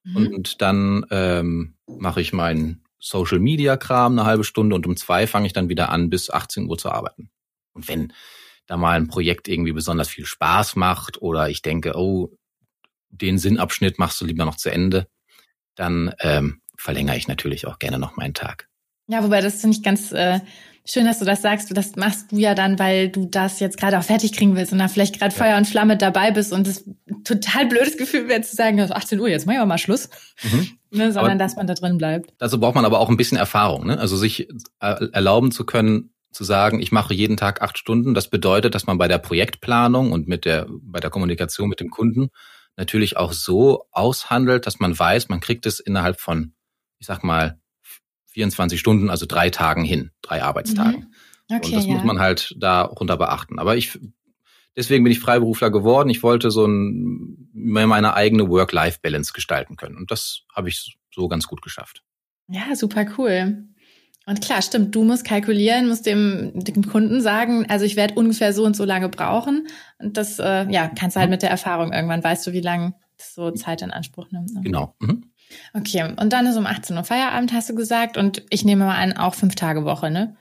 Mhm. 0.05 0.35
Und 0.35 0.63
dann 0.63 1.07
ähm, 1.11 1.77
mache 1.87 2.21
ich 2.21 2.33
meinen 2.33 2.85
Social 2.99 3.39
Media 3.39 3.77
Kram 3.77 4.13
eine 4.13 4.27
halbe 4.27 4.45
Stunde 4.45 4.75
und 4.75 4.87
um 4.87 4.97
zwei 4.97 5.27
fange 5.27 5.47
ich 5.47 5.53
dann 5.53 5.69
wieder 5.69 5.91
an, 5.91 6.11
bis 6.11 6.31
18 6.31 6.69
Uhr 6.69 6.77
zu 6.77 6.91
arbeiten. 6.91 7.31
Und 7.73 7.89
wenn 7.89 8.13
da 8.67 8.77
mal 8.77 8.97
ein 8.97 9.09
Projekt 9.09 9.49
irgendwie 9.49 9.73
besonders 9.73 10.09
viel 10.09 10.27
Spaß 10.27 10.77
macht 10.77 11.23
oder 11.23 11.49
ich 11.49 11.63
denke, 11.63 11.93
oh, 11.97 12.33
den 13.11 13.39
Sinnabschnitt 13.39 13.99
machst 13.99 14.21
du 14.21 14.25
lieber 14.25 14.45
noch 14.45 14.57
zu 14.57 14.71
Ende, 14.71 15.09
dann 15.75 16.15
ähm, 16.21 16.61
verlängere 16.77 17.17
ich 17.17 17.29
natürlich 17.29 17.67
auch 17.67 17.79
gerne 17.79 17.99
noch 17.99 18.17
meinen 18.17 18.35
Tag. 18.35 18.69
Ja, 19.09 19.23
wobei 19.23 19.41
das 19.41 19.61
finde 19.61 19.77
ich 19.77 19.83
ganz 19.83 20.13
äh, 20.13 20.41
schön, 20.85 21.07
dass 21.07 21.19
du 21.19 21.25
das 21.25 21.43
sagst. 21.43 21.77
Das 21.77 21.97
machst 21.97 22.33
du 22.33 22.39
ja 22.39 22.55
dann, 22.55 22.79
weil 22.79 23.09
du 23.09 23.27
das 23.27 23.61
jetzt 23.61 23.79
gerade 23.79 23.99
auch 23.99 24.03
fertig 24.03 24.33
kriegen 24.33 24.57
willst 24.57 24.73
und 24.73 24.79
da 24.79 24.89
vielleicht 24.89 25.19
gerade 25.19 25.35
ja. 25.35 25.39
Feuer 25.39 25.57
und 25.57 25.67
Flamme 25.67 25.97
dabei 25.97 26.33
bist 26.33 26.53
und 26.53 26.67
es 26.67 26.89
total 27.25 27.67
blödes 27.67 27.97
Gefühl 27.97 28.29
wäre 28.29 28.43
zu 28.43 28.57
sagen, 28.57 28.81
18 28.81 29.21
Uhr, 29.21 29.29
jetzt 29.29 29.47
machen 29.47 29.59
wir 29.59 29.67
mal 29.67 29.79
Schluss. 29.79 30.09
Mhm. 30.43 30.69
Ne, 30.93 31.13
sondern 31.13 31.33
aber 31.33 31.39
dass 31.39 31.57
man 31.57 31.67
da 31.67 31.75
drin 31.75 31.99
bleibt. 31.99 32.33
Dazu 32.39 32.59
braucht 32.59 32.77
man 32.77 32.85
aber 32.85 33.01
auch 33.01 33.11
ein 33.11 33.17
bisschen 33.17 33.37
Erfahrung, 33.37 33.89
ne? 33.89 33.99
Also 33.99 34.17
sich 34.17 34.49
äh, 34.81 35.09
erlauben 35.13 35.51
zu 35.51 35.67
können, 35.67 36.15
zu 36.31 36.45
sagen, 36.45 36.81
ich 36.81 36.93
mache 36.93 37.13
jeden 37.13 37.37
Tag 37.37 37.61
acht 37.61 37.77
Stunden. 37.77 38.15
Das 38.15 38.31
bedeutet, 38.31 38.75
dass 38.75 38.87
man 38.87 38.97
bei 38.97 39.09
der 39.09 39.19
Projektplanung 39.19 40.13
und 40.13 40.29
mit 40.29 40.45
der 40.45 40.67
bei 40.71 41.01
der 41.01 41.11
Kommunikation 41.11 41.69
mit 41.69 41.81
dem 41.81 41.91
Kunden 41.91 42.31
natürlich 42.77 43.17
auch 43.17 43.33
so 43.33 43.87
aushandelt, 43.91 44.67
dass 44.67 44.79
man 44.79 44.99
weiß, 44.99 45.29
man 45.29 45.41
kriegt 45.41 45.67
es 45.67 45.81
innerhalb 45.81 46.21
von, 46.21 46.55
ich 46.99 47.07
sag 47.07 47.25
mal, 47.25 47.61
24 48.29 48.79
Stunden, 48.79 49.09
also 49.09 49.25
drei 49.27 49.51
Tagen 49.51 49.85
hin, 49.85 50.11
drei 50.21 50.43
Arbeitstagen. 50.43 51.01
Mhm. 51.49 51.57
Okay, 51.57 51.67
und 51.67 51.75
das 51.75 51.87
ja. 51.87 51.95
muss 51.95 52.05
man 52.05 52.19
halt 52.19 52.55
darunter 52.59 53.17
beachten. 53.17 53.59
Aber 53.59 53.77
ich, 53.77 53.99
deswegen 54.77 55.05
bin 55.05 55.13
ich 55.13 55.21
Freiberufler 55.21 55.71
geworden. 55.71 56.11
Ich 56.11 56.23
wollte 56.23 56.51
so 56.51 56.67
ein, 56.67 57.49
meine 57.53 58.15
eigene 58.15 58.49
Work-Life-Balance 58.49 59.33
gestalten 59.33 59.77
können. 59.77 59.97
Und 59.97 60.11
das 60.11 60.43
habe 60.55 60.69
ich 60.69 60.99
so 61.15 61.29
ganz 61.29 61.47
gut 61.47 61.63
geschafft. 61.63 62.03
Ja, 62.49 62.75
super 62.77 63.07
cool. 63.17 63.65
Und 64.29 64.41
klar, 64.41 64.61
stimmt, 64.61 64.95
du 64.95 65.05
musst 65.05 65.25
kalkulieren, 65.25 65.89
musst 65.89 66.05
dem, 66.05 66.53
dem 66.55 66.87
Kunden 66.87 67.21
sagen, 67.21 67.65
also 67.69 67.85
ich 67.85 67.95
werde 67.95 68.15
ungefähr 68.15 68.53
so 68.53 68.65
und 68.65 68.75
so 68.75 68.85
lange 68.85 69.09
brauchen. 69.09 69.69
Und 69.99 70.17
das, 70.17 70.41
äh, 70.41 70.69
ja, 70.69 70.89
kannst 70.89 71.17
du 71.17 71.21
halt 71.21 71.31
mit 71.31 71.43
der 71.43 71.51
Erfahrung 71.51 71.93
irgendwann, 71.93 72.25
weißt 72.25 72.45
du, 72.47 72.53
wie 72.53 72.61
lange 72.61 72.95
so 73.19 73.53
Zeit 73.53 73.83
in 73.83 73.93
Anspruch 73.93 74.31
nimmt. 74.33 74.53
Ne? 74.53 74.63
Genau. 74.63 74.95
Mhm. 74.99 75.31
Okay, 75.75 76.13
und 76.17 76.33
dann 76.33 76.47
ist 76.47 76.57
um 76.57 76.67
18 76.67 76.97
Uhr 76.97 77.05
Feierabend, 77.05 77.53
hast 77.53 77.71
du 77.71 77.77
gesagt, 77.77 78.17
und 78.17 78.43
ich 78.51 78.65
nehme 78.65 78.85
mal 78.85 78.97
an, 78.97 79.17
auch 79.17 79.35
fünf 79.35 79.55
Tage 79.55 79.85
Woche, 79.85 80.11
ne? 80.11 80.37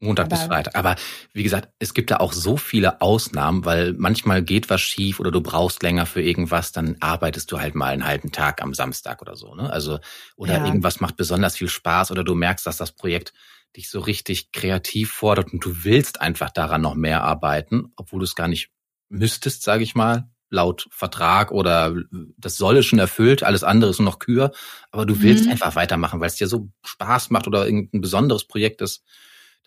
Montag 0.00 0.26
aber 0.26 0.36
bis 0.36 0.44
Freitag. 0.44 0.76
Aber 0.76 0.96
wie 1.32 1.42
gesagt, 1.42 1.70
es 1.78 1.92
gibt 1.92 2.10
da 2.10 2.18
auch 2.18 2.32
so 2.32 2.56
viele 2.56 3.00
Ausnahmen, 3.00 3.64
weil 3.64 3.94
manchmal 3.94 4.42
geht 4.42 4.70
was 4.70 4.80
schief 4.80 5.18
oder 5.18 5.30
du 5.30 5.40
brauchst 5.40 5.82
länger 5.82 6.06
für 6.06 6.22
irgendwas, 6.22 6.72
dann 6.72 6.96
arbeitest 7.00 7.50
du 7.50 7.60
halt 7.60 7.74
mal 7.74 7.92
einen 7.92 8.06
halben 8.06 8.30
Tag 8.30 8.62
am 8.62 8.74
Samstag 8.74 9.20
oder 9.22 9.34
so. 9.34 9.54
Ne? 9.54 9.70
Also 9.70 9.98
oder 10.36 10.58
ja. 10.58 10.66
irgendwas 10.66 11.00
macht 11.00 11.16
besonders 11.16 11.56
viel 11.56 11.68
Spaß 11.68 12.10
oder 12.12 12.22
du 12.22 12.34
merkst, 12.34 12.66
dass 12.66 12.76
das 12.76 12.92
Projekt 12.92 13.32
dich 13.76 13.90
so 13.90 14.00
richtig 14.00 14.52
kreativ 14.52 15.10
fordert 15.12 15.52
und 15.52 15.64
du 15.64 15.84
willst 15.84 16.20
einfach 16.20 16.50
daran 16.50 16.80
noch 16.80 16.94
mehr 16.94 17.22
arbeiten, 17.22 17.92
obwohl 17.96 18.20
du 18.20 18.24
es 18.24 18.34
gar 18.34 18.48
nicht 18.48 18.70
müsstest, 19.08 19.62
sage 19.62 19.82
ich 19.82 19.94
mal, 19.94 20.30
laut 20.50 20.88
Vertrag 20.90 21.50
oder 21.50 21.94
das 22.38 22.56
solle 22.56 22.82
schon 22.82 22.98
erfüllt, 22.98 23.42
alles 23.42 23.64
andere 23.64 23.90
ist 23.90 23.98
nur 23.98 24.10
noch 24.10 24.18
Kür, 24.18 24.52
aber 24.90 25.04
du 25.04 25.20
willst 25.20 25.44
mhm. 25.44 25.52
einfach 25.52 25.76
weitermachen, 25.76 26.20
weil 26.20 26.28
es 26.28 26.36
dir 26.36 26.46
so 26.46 26.70
Spaß 26.84 27.30
macht 27.30 27.46
oder 27.46 27.66
irgendein 27.66 28.00
besonderes 28.00 28.44
Projekt 28.46 28.80
ist 28.80 29.04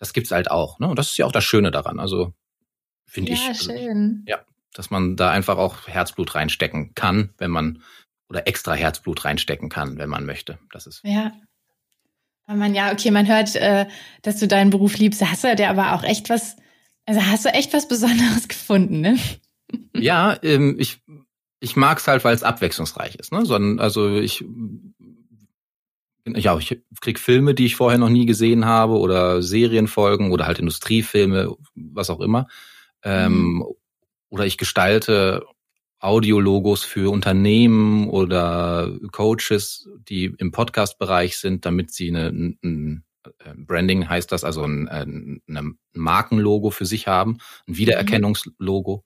das 0.02 0.12
gibt's 0.12 0.32
halt 0.32 0.50
auch. 0.50 0.80
Ne? 0.80 0.88
Und 0.88 0.98
das 0.98 1.12
ist 1.12 1.16
ja 1.18 1.26
auch 1.26 1.32
das 1.32 1.44
Schöne 1.44 1.70
daran. 1.70 2.00
Also 2.00 2.34
finde 3.06 3.30
ja, 3.30 3.36
ich. 3.36 3.46
Ja, 3.46 3.54
schön. 3.54 4.24
Ja, 4.26 4.40
dass 4.74 4.90
man 4.90 5.14
da 5.14 5.30
einfach 5.30 5.58
auch 5.58 5.86
Herzblut 5.86 6.34
reinstecken 6.34 6.96
kann, 6.96 7.32
wenn 7.38 7.52
man 7.52 7.84
oder 8.28 8.48
extra 8.48 8.74
Herzblut 8.74 9.24
reinstecken 9.24 9.68
kann, 9.68 9.98
wenn 9.98 10.10
man 10.10 10.26
möchte. 10.26 10.58
Das 10.72 10.88
ist. 10.88 11.02
Ja. 11.04 11.30
man 12.48 12.74
ja, 12.74 12.90
okay, 12.90 13.12
man 13.12 13.28
hört, 13.28 13.54
äh, 13.54 13.86
dass 14.22 14.40
du 14.40 14.48
deinen 14.48 14.70
Beruf 14.70 14.98
liebst. 14.98 15.22
Hast 15.22 15.44
du 15.44 15.54
ja 15.54 15.70
aber 15.70 15.92
auch 15.92 16.02
echt 16.02 16.30
was, 16.30 16.56
also 17.06 17.24
hast 17.24 17.44
du 17.44 17.50
echt 17.50 17.72
was 17.72 17.86
Besonderes 17.86 18.48
gefunden, 18.48 19.02
ne? 19.02 19.16
Ja, 19.94 20.36
ähm, 20.42 20.74
ich, 20.80 21.00
ich 21.60 21.76
mag's 21.76 22.08
halt, 22.08 22.24
weil 22.24 22.34
es 22.34 22.42
abwechslungsreich 22.42 23.14
ist. 23.14 23.30
Ne? 23.30 23.46
So, 23.46 23.54
also 23.54 24.16
ich 24.16 24.44
ja, 26.26 26.56
ich 26.58 26.80
krieg 27.00 27.18
Filme, 27.18 27.54
die 27.54 27.66
ich 27.66 27.76
vorher 27.76 27.98
noch 27.98 28.08
nie 28.08 28.26
gesehen 28.26 28.64
habe 28.64 28.98
oder 28.98 29.42
Serienfolgen 29.42 30.30
oder 30.30 30.46
halt 30.46 30.58
Industriefilme, 30.58 31.56
was 31.74 32.10
auch 32.10 32.20
immer. 32.20 32.46
Ähm, 33.02 33.54
mhm. 33.54 33.64
Oder 34.28 34.46
ich 34.46 34.56
gestalte 34.56 35.44
Audiologos 35.98 36.82
für 36.82 37.10
Unternehmen 37.12 38.08
oder 38.08 38.90
Coaches, 39.12 39.88
die 40.08 40.34
im 40.38 40.50
Podcast-Bereich 40.50 41.36
sind, 41.38 41.64
damit 41.64 41.92
sie 41.92 42.08
eine, 42.08 42.28
ein 42.28 43.04
äh, 43.24 43.54
Branding 43.56 44.08
heißt 44.08 44.32
das, 44.32 44.44
also 44.44 44.64
ein, 44.64 44.88
ein, 44.88 45.42
ein 45.48 45.78
Markenlogo 45.92 46.70
für 46.70 46.86
sich 46.86 47.06
haben, 47.06 47.38
ein 47.68 47.76
Wiedererkennungslogo, 47.76 49.04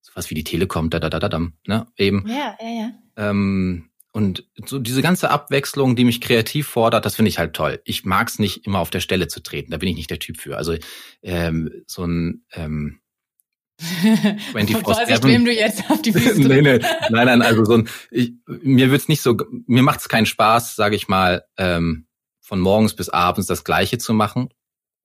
sowas 0.00 0.30
wie 0.30 0.34
die 0.34 0.44
Telekom, 0.44 0.90
da 0.90 0.98
da 0.98 1.08
da 1.08 1.18
da 1.18 1.28
da, 1.28 1.40
ne, 1.66 1.86
eben. 1.96 2.26
Ja, 2.28 2.56
ja, 2.60 2.68
ja. 2.68 2.92
Ähm, 3.16 3.90
und 4.18 4.42
so 4.66 4.80
diese 4.80 5.00
ganze 5.00 5.30
Abwechslung, 5.30 5.94
die 5.94 6.04
mich 6.04 6.20
kreativ 6.20 6.66
fordert, 6.66 7.06
das 7.06 7.14
finde 7.14 7.28
ich 7.28 7.38
halt 7.38 7.54
toll. 7.54 7.80
Ich 7.84 8.04
mag 8.04 8.26
es 8.26 8.40
nicht, 8.40 8.66
immer 8.66 8.80
auf 8.80 8.90
der 8.90 8.98
Stelle 8.98 9.28
zu 9.28 9.40
treten. 9.40 9.70
Da 9.70 9.76
bin 9.76 9.88
ich 9.88 9.94
nicht 9.94 10.10
der 10.10 10.18
Typ 10.18 10.40
für. 10.40 10.56
Also 10.56 10.74
ähm, 11.22 11.70
so 11.86 12.04
ein 12.04 12.44
ähm, 12.52 12.98
24 13.78 14.76
Vorsicht, 14.78 15.22
wem 15.22 15.44
du 15.44 15.52
jetzt 15.52 15.88
auf 15.88 16.02
die 16.02 16.12
Füße 16.12 16.40
nee, 16.48 16.62
nee, 16.62 16.80
Nein, 17.10 17.26
nein, 17.26 17.42
also 17.42 17.64
so 17.64 17.74
ein, 17.74 17.88
ich, 18.10 18.32
mir 18.48 18.90
wird's 18.90 19.06
nicht 19.06 19.22
so, 19.22 19.36
mir 19.68 19.84
macht's 19.84 20.08
keinen 20.08 20.26
Spaß, 20.26 20.74
sage 20.74 20.96
ich 20.96 21.06
mal, 21.06 21.44
ähm, 21.56 22.08
von 22.40 22.58
morgens 22.58 22.96
bis 22.96 23.08
abends 23.10 23.46
das 23.46 23.62
Gleiche 23.62 23.98
zu 23.98 24.14
machen, 24.14 24.48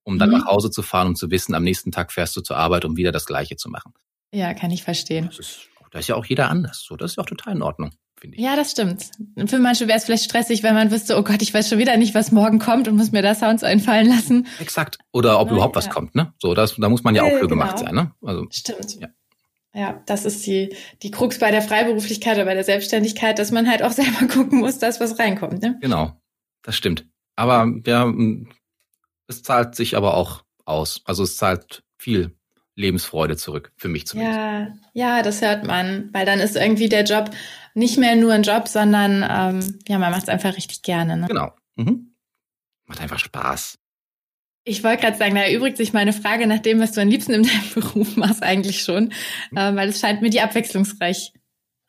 um 0.02 0.18
dann 0.18 0.30
mhm. 0.30 0.38
nach 0.38 0.46
Hause 0.46 0.72
zu 0.72 0.82
fahren 0.82 1.06
und 1.06 1.16
zu 1.16 1.30
wissen, 1.30 1.54
am 1.54 1.62
nächsten 1.62 1.92
Tag 1.92 2.10
fährst 2.10 2.36
du 2.36 2.40
zur 2.40 2.56
Arbeit, 2.56 2.84
um 2.84 2.96
wieder 2.96 3.12
das 3.12 3.26
Gleiche 3.26 3.54
zu 3.54 3.70
machen. 3.70 3.92
Ja, 4.32 4.54
kann 4.54 4.72
ich 4.72 4.82
verstehen. 4.82 5.26
Das 5.26 5.38
ist, 5.38 5.68
da 5.92 6.00
ist 6.00 6.08
ja 6.08 6.16
auch 6.16 6.24
jeder 6.24 6.50
anders. 6.50 6.82
So, 6.82 6.96
das 6.96 7.12
ist 7.12 7.18
auch 7.18 7.26
total 7.26 7.54
in 7.54 7.62
Ordnung 7.62 7.92
finde 8.18 8.36
ich. 8.36 8.42
Ja, 8.42 8.56
das 8.56 8.70
stimmt. 8.70 9.10
Für 9.46 9.58
manche 9.58 9.86
wäre 9.86 9.98
es 9.98 10.04
vielleicht 10.04 10.24
stressig, 10.24 10.62
wenn 10.62 10.74
man 10.74 10.90
wüsste, 10.90 11.16
oh 11.16 11.22
Gott, 11.22 11.42
ich 11.42 11.52
weiß 11.52 11.68
schon 11.68 11.78
wieder 11.78 11.96
nicht, 11.96 12.14
was 12.14 12.32
morgen 12.32 12.58
kommt 12.58 12.88
und 12.88 12.96
muss 12.96 13.12
mir 13.12 13.22
da 13.22 13.34
Sounds 13.34 13.62
einfallen 13.62 14.08
lassen. 14.08 14.46
Exakt. 14.60 14.98
Oder 15.12 15.40
ob 15.40 15.48
Na, 15.48 15.54
überhaupt 15.54 15.76
ja. 15.76 15.82
was 15.82 15.90
kommt, 15.90 16.14
ne? 16.14 16.32
So, 16.38 16.54
das, 16.54 16.76
da 16.76 16.88
muss 16.88 17.04
man 17.04 17.14
ja 17.14 17.22
auch 17.22 17.30
für 17.30 17.48
genau. 17.48 17.48
gemacht 17.48 17.78
sein, 17.78 17.94
ne? 17.94 18.12
Also, 18.22 18.46
stimmt. 18.50 19.00
Ja. 19.00 19.08
Ja, 19.76 20.00
das 20.06 20.24
ist 20.24 20.46
die, 20.46 20.76
die 21.02 21.10
Krux 21.10 21.40
bei 21.40 21.50
der 21.50 21.60
Freiberuflichkeit 21.60 22.36
oder 22.36 22.44
bei 22.44 22.54
der 22.54 22.62
Selbstständigkeit, 22.62 23.40
dass 23.40 23.50
man 23.50 23.68
halt 23.68 23.82
auch 23.82 23.90
selber 23.92 24.26
gucken 24.28 24.60
muss, 24.60 24.78
dass 24.78 25.00
was 25.00 25.18
reinkommt, 25.18 25.62
ne? 25.62 25.78
Genau. 25.80 26.12
Das 26.62 26.76
stimmt. 26.76 27.06
Aber 27.36 27.70
ja, 27.84 28.12
es 29.26 29.42
zahlt 29.42 29.74
sich 29.74 29.96
aber 29.96 30.14
auch 30.14 30.44
aus. 30.64 31.02
Also 31.04 31.24
es 31.24 31.36
zahlt 31.36 31.82
viel 31.98 32.36
Lebensfreude 32.76 33.36
zurück, 33.36 33.72
für 33.76 33.88
mich 33.88 34.06
zumindest. 34.06 34.38
Ja, 34.38 34.74
ja, 34.92 35.22
das 35.22 35.42
hört 35.42 35.64
man, 35.64 36.10
weil 36.12 36.26
dann 36.26 36.40
ist 36.40 36.56
irgendwie 36.56 36.88
der 36.88 37.04
Job 37.04 37.30
nicht 37.74 37.98
mehr 37.98 38.16
nur 38.16 38.32
ein 38.32 38.42
Job, 38.42 38.68
sondern 38.68 39.24
ähm, 39.28 39.78
ja, 39.86 39.98
man 39.98 40.10
macht 40.10 40.24
es 40.24 40.28
einfach 40.28 40.56
richtig 40.56 40.82
gerne. 40.82 41.16
Ne? 41.16 41.26
Genau. 41.28 41.52
Mhm. 41.76 42.14
Macht 42.86 43.00
einfach 43.00 43.18
Spaß. 43.18 43.78
Ich 44.64 44.82
wollte 44.82 45.02
gerade 45.02 45.16
sagen, 45.16 45.34
da 45.34 45.42
erübrigt 45.42 45.76
sich 45.76 45.92
meine 45.92 46.12
Frage 46.12 46.46
nach 46.46 46.60
dem, 46.60 46.80
was 46.80 46.92
du 46.92 47.02
am 47.02 47.08
liebsten 47.08 47.32
in 47.32 47.42
deinem 47.42 47.70
Beruf 47.74 48.16
machst, 48.16 48.42
eigentlich 48.42 48.82
schon, 48.82 49.12
mhm. 49.50 49.58
äh, 49.58 49.76
weil 49.76 49.88
es 49.88 50.00
scheint 50.00 50.22
mir 50.22 50.30
die 50.30 50.40
Abwechslungsreich, 50.40 51.32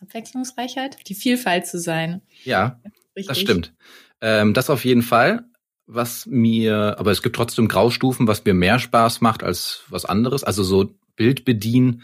Abwechslungsreichheit, 0.01 0.97
die 1.07 1.15
Vielfalt 1.15 1.67
zu 1.67 1.79
sein. 1.79 2.21
Ja, 2.43 2.79
richtig. 3.15 3.27
das 3.27 3.39
stimmt. 3.39 3.73
Ähm, 4.21 4.53
das 4.53 4.69
auf 4.69 4.85
jeden 4.85 5.01
Fall 5.01 5.45
was 5.87 6.25
mir, 6.25 6.95
aber 6.97 7.11
es 7.11 7.21
gibt 7.21 7.35
trotzdem 7.35 7.67
Graustufen, 7.67 8.27
was 8.27 8.43
mir 8.45 8.53
mehr 8.53 8.79
Spaß 8.79 9.21
macht 9.21 9.43
als 9.43 9.83
was 9.89 10.05
anderes. 10.05 10.43
Also 10.43 10.63
so 10.63 10.91
Bild 11.15 11.45
bedienen, 11.45 12.03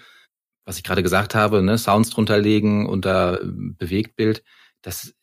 was 0.65 0.77
ich 0.77 0.83
gerade 0.83 1.03
gesagt 1.03 1.35
habe, 1.35 1.61
ne, 1.61 1.77
Sounds 1.77 2.11
drunter 2.11 2.37
legen 2.37 2.87
unter 2.87 3.39
Bewegtbild, 3.43 4.43
das, 4.81 5.13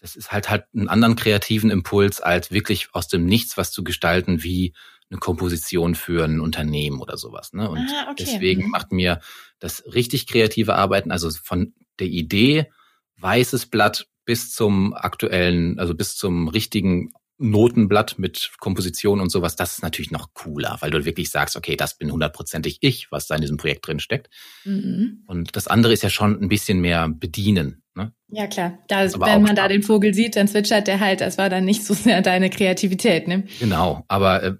das 0.00 0.16
ist 0.16 0.32
halt 0.32 0.50
halt 0.50 0.64
einen 0.74 0.88
anderen 0.88 1.16
kreativen 1.16 1.70
Impuls, 1.70 2.20
als 2.20 2.50
wirklich 2.50 2.88
aus 2.92 3.08
dem 3.08 3.24
Nichts 3.26 3.56
was 3.56 3.70
zu 3.70 3.84
gestalten, 3.84 4.42
wie 4.42 4.74
eine 5.10 5.20
Komposition 5.20 5.94
für 5.94 6.24
ein 6.24 6.40
Unternehmen 6.40 7.00
oder 7.00 7.16
sowas. 7.16 7.52
Ne? 7.52 7.70
Und 7.70 7.78
ah, 7.78 8.10
okay. 8.10 8.14
deswegen 8.18 8.64
mhm. 8.64 8.70
macht 8.70 8.92
mir 8.92 9.20
das 9.60 9.84
richtig 9.94 10.26
kreative 10.26 10.74
Arbeiten, 10.74 11.12
also 11.12 11.30
von 11.30 11.74
der 12.00 12.08
Idee, 12.08 12.70
weißes 13.18 13.66
Blatt 13.66 14.08
bis 14.24 14.52
zum 14.52 14.94
aktuellen, 14.94 15.78
also 15.78 15.94
bis 15.94 16.16
zum 16.16 16.48
richtigen 16.48 17.12
Notenblatt 17.50 18.18
mit 18.18 18.52
Komposition 18.58 19.20
und 19.20 19.30
sowas, 19.30 19.56
das 19.56 19.74
ist 19.74 19.82
natürlich 19.82 20.10
noch 20.10 20.34
cooler, 20.34 20.76
weil 20.80 20.90
du 20.90 21.04
wirklich 21.04 21.30
sagst, 21.30 21.56
okay, 21.56 21.76
das 21.76 21.96
bin 21.96 22.10
hundertprozentig 22.10 22.78
ich, 22.80 23.10
was 23.10 23.26
da 23.26 23.34
in 23.34 23.40
diesem 23.40 23.56
Projekt 23.56 23.86
drin 23.86 24.00
steckt. 24.00 24.28
Mhm. 24.64 25.24
Und 25.26 25.56
das 25.56 25.66
andere 25.66 25.92
ist 25.92 26.02
ja 26.02 26.10
schon 26.10 26.40
ein 26.40 26.48
bisschen 26.48 26.80
mehr 26.80 27.08
bedienen. 27.08 27.82
Ne? 27.94 28.12
Ja, 28.28 28.46
klar. 28.46 28.78
Da, 28.88 29.12
wenn 29.20 29.42
man 29.42 29.54
da 29.54 29.68
den 29.68 29.82
Vogel 29.82 30.14
sieht, 30.14 30.36
dann 30.36 30.48
zwitschert 30.48 30.86
der 30.86 31.00
halt. 31.00 31.20
Das 31.20 31.38
war 31.38 31.48
dann 31.48 31.64
nicht 31.64 31.84
so 31.84 31.94
sehr 31.94 32.22
deine 32.22 32.50
Kreativität, 32.50 33.28
ne? 33.28 33.44
Genau. 33.60 34.04
Aber 34.08 34.42
äh, 34.42 34.54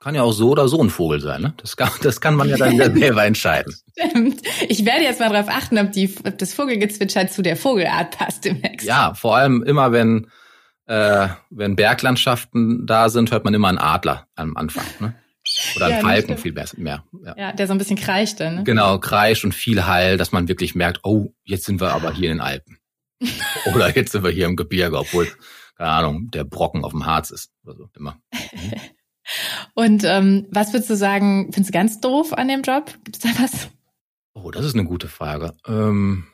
kann 0.00 0.16
ja 0.16 0.22
auch 0.22 0.32
so 0.32 0.50
oder 0.50 0.66
so 0.68 0.82
ein 0.82 0.90
Vogel 0.90 1.20
sein, 1.20 1.42
ne? 1.42 1.54
Das 1.58 1.76
kann, 1.76 1.90
das 2.02 2.20
kann 2.20 2.34
man 2.34 2.48
ja 2.48 2.56
dann 2.56 2.76
selber 2.98 3.24
entscheiden. 3.24 3.74
Stimmt. 3.96 4.42
Ich 4.68 4.84
werde 4.84 5.04
jetzt 5.04 5.20
mal 5.20 5.30
darauf 5.30 5.48
achten, 5.48 5.78
ob, 5.78 5.92
die, 5.92 6.12
ob 6.26 6.36
das 6.38 6.52
Vogelgezwitscher 6.54 7.28
zu 7.28 7.40
der 7.42 7.56
Vogelart 7.56 8.18
passt 8.18 8.44
im 8.44 8.60
Text. 8.60 8.86
Ja, 8.86 9.14
vor 9.14 9.36
allem 9.36 9.62
immer, 9.62 9.92
wenn 9.92 10.26
äh, 10.86 11.28
wenn 11.50 11.76
Berglandschaften 11.76 12.86
da 12.86 13.08
sind, 13.08 13.30
hört 13.30 13.44
man 13.44 13.54
immer 13.54 13.68
einen 13.68 13.78
Adler 13.78 14.26
am 14.34 14.56
Anfang. 14.56 14.84
Ne? 15.00 15.14
Oder 15.76 15.86
einen 15.86 15.94
ja, 15.96 16.00
Falken 16.00 16.38
viel 16.38 16.52
besser, 16.52 16.78
mehr. 16.78 17.04
Ja. 17.24 17.34
ja, 17.36 17.52
der 17.52 17.66
so 17.66 17.72
ein 17.72 17.78
bisschen 17.78 17.96
kreischt 17.96 18.40
dann. 18.40 18.56
Ne? 18.56 18.64
Genau, 18.64 18.98
kreischt 18.98 19.44
und 19.44 19.54
viel 19.54 19.86
Hall, 19.86 20.16
dass 20.16 20.32
man 20.32 20.48
wirklich 20.48 20.74
merkt, 20.74 21.00
oh, 21.02 21.34
jetzt 21.44 21.64
sind 21.64 21.80
wir 21.80 21.92
aber 21.92 22.12
hier 22.12 22.30
in 22.30 22.38
den 22.38 22.40
Alpen. 22.40 22.78
Oder 23.74 23.94
jetzt 23.94 24.12
sind 24.12 24.24
wir 24.24 24.30
hier 24.30 24.46
im 24.46 24.56
Gebirge, 24.56 24.98
obwohl, 24.98 25.28
keine 25.76 25.90
Ahnung, 25.90 26.30
der 26.30 26.44
Brocken 26.44 26.84
auf 26.84 26.92
dem 26.92 27.06
Harz 27.06 27.30
ist. 27.30 27.50
Oder 27.64 27.76
so, 27.76 27.88
immer. 27.96 28.20
und 29.74 30.04
ähm, 30.04 30.46
was 30.50 30.72
würdest 30.72 30.90
du 30.90 30.96
sagen, 30.96 31.52
findest 31.52 31.70
du 31.70 31.78
ganz 31.78 32.00
doof 32.00 32.32
an 32.32 32.48
dem 32.48 32.62
Job? 32.62 32.92
Gibt 33.04 33.16
es 33.16 33.22
da 33.22 33.42
was? 33.42 33.68
Oh, 34.34 34.50
das 34.50 34.64
ist 34.64 34.74
eine 34.74 34.84
gute 34.84 35.08
Frage. 35.08 35.54
Ähm, 35.66 36.26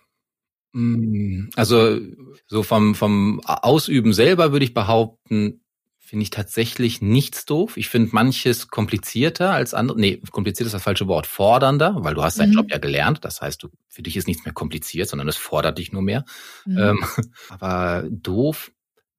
also 1.56 1.98
so 2.46 2.62
vom, 2.62 2.94
vom 2.94 3.40
Ausüben 3.44 4.12
selber 4.12 4.52
würde 4.52 4.64
ich 4.64 4.74
behaupten, 4.74 5.60
finde 6.08 6.22
ich 6.22 6.30
tatsächlich 6.30 7.02
nichts 7.02 7.44
doof. 7.44 7.76
Ich 7.76 7.88
finde 7.88 8.14
manches 8.14 8.68
komplizierter 8.68 9.52
als 9.52 9.74
andere. 9.74 10.00
Nee, 10.00 10.22
kompliziert 10.30 10.66
ist 10.66 10.72
das 10.72 10.82
falsche 10.82 11.06
Wort. 11.06 11.26
Fordernder, 11.26 11.96
weil 11.98 12.14
du 12.14 12.22
hast 12.22 12.38
deinen 12.38 12.50
mhm. 12.50 12.56
Job 12.56 12.70
ja 12.70 12.78
gelernt. 12.78 13.24
Das 13.24 13.42
heißt, 13.42 13.62
du, 13.62 13.68
für 13.88 14.02
dich 14.02 14.16
ist 14.16 14.26
nichts 14.26 14.44
mehr 14.46 14.54
kompliziert, 14.54 15.08
sondern 15.08 15.28
es 15.28 15.36
fordert 15.36 15.76
dich 15.76 15.92
nur 15.92 16.00
mehr. 16.00 16.24
Mhm. 16.64 16.78
Ähm, 16.78 17.04
aber 17.50 18.08
doof, 18.10 18.72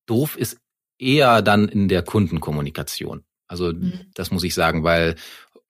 doof 0.08 0.36
ist 0.36 0.58
eher 0.98 1.44
dann 1.44 1.68
in 1.68 1.90
der 1.90 2.02
Kundenkommunikation. 2.02 3.24
Also 3.48 3.72
mhm. 3.72 3.94
das 4.16 4.32
muss 4.32 4.44
ich 4.44 4.56
sagen, 4.56 4.84
weil 4.84 5.16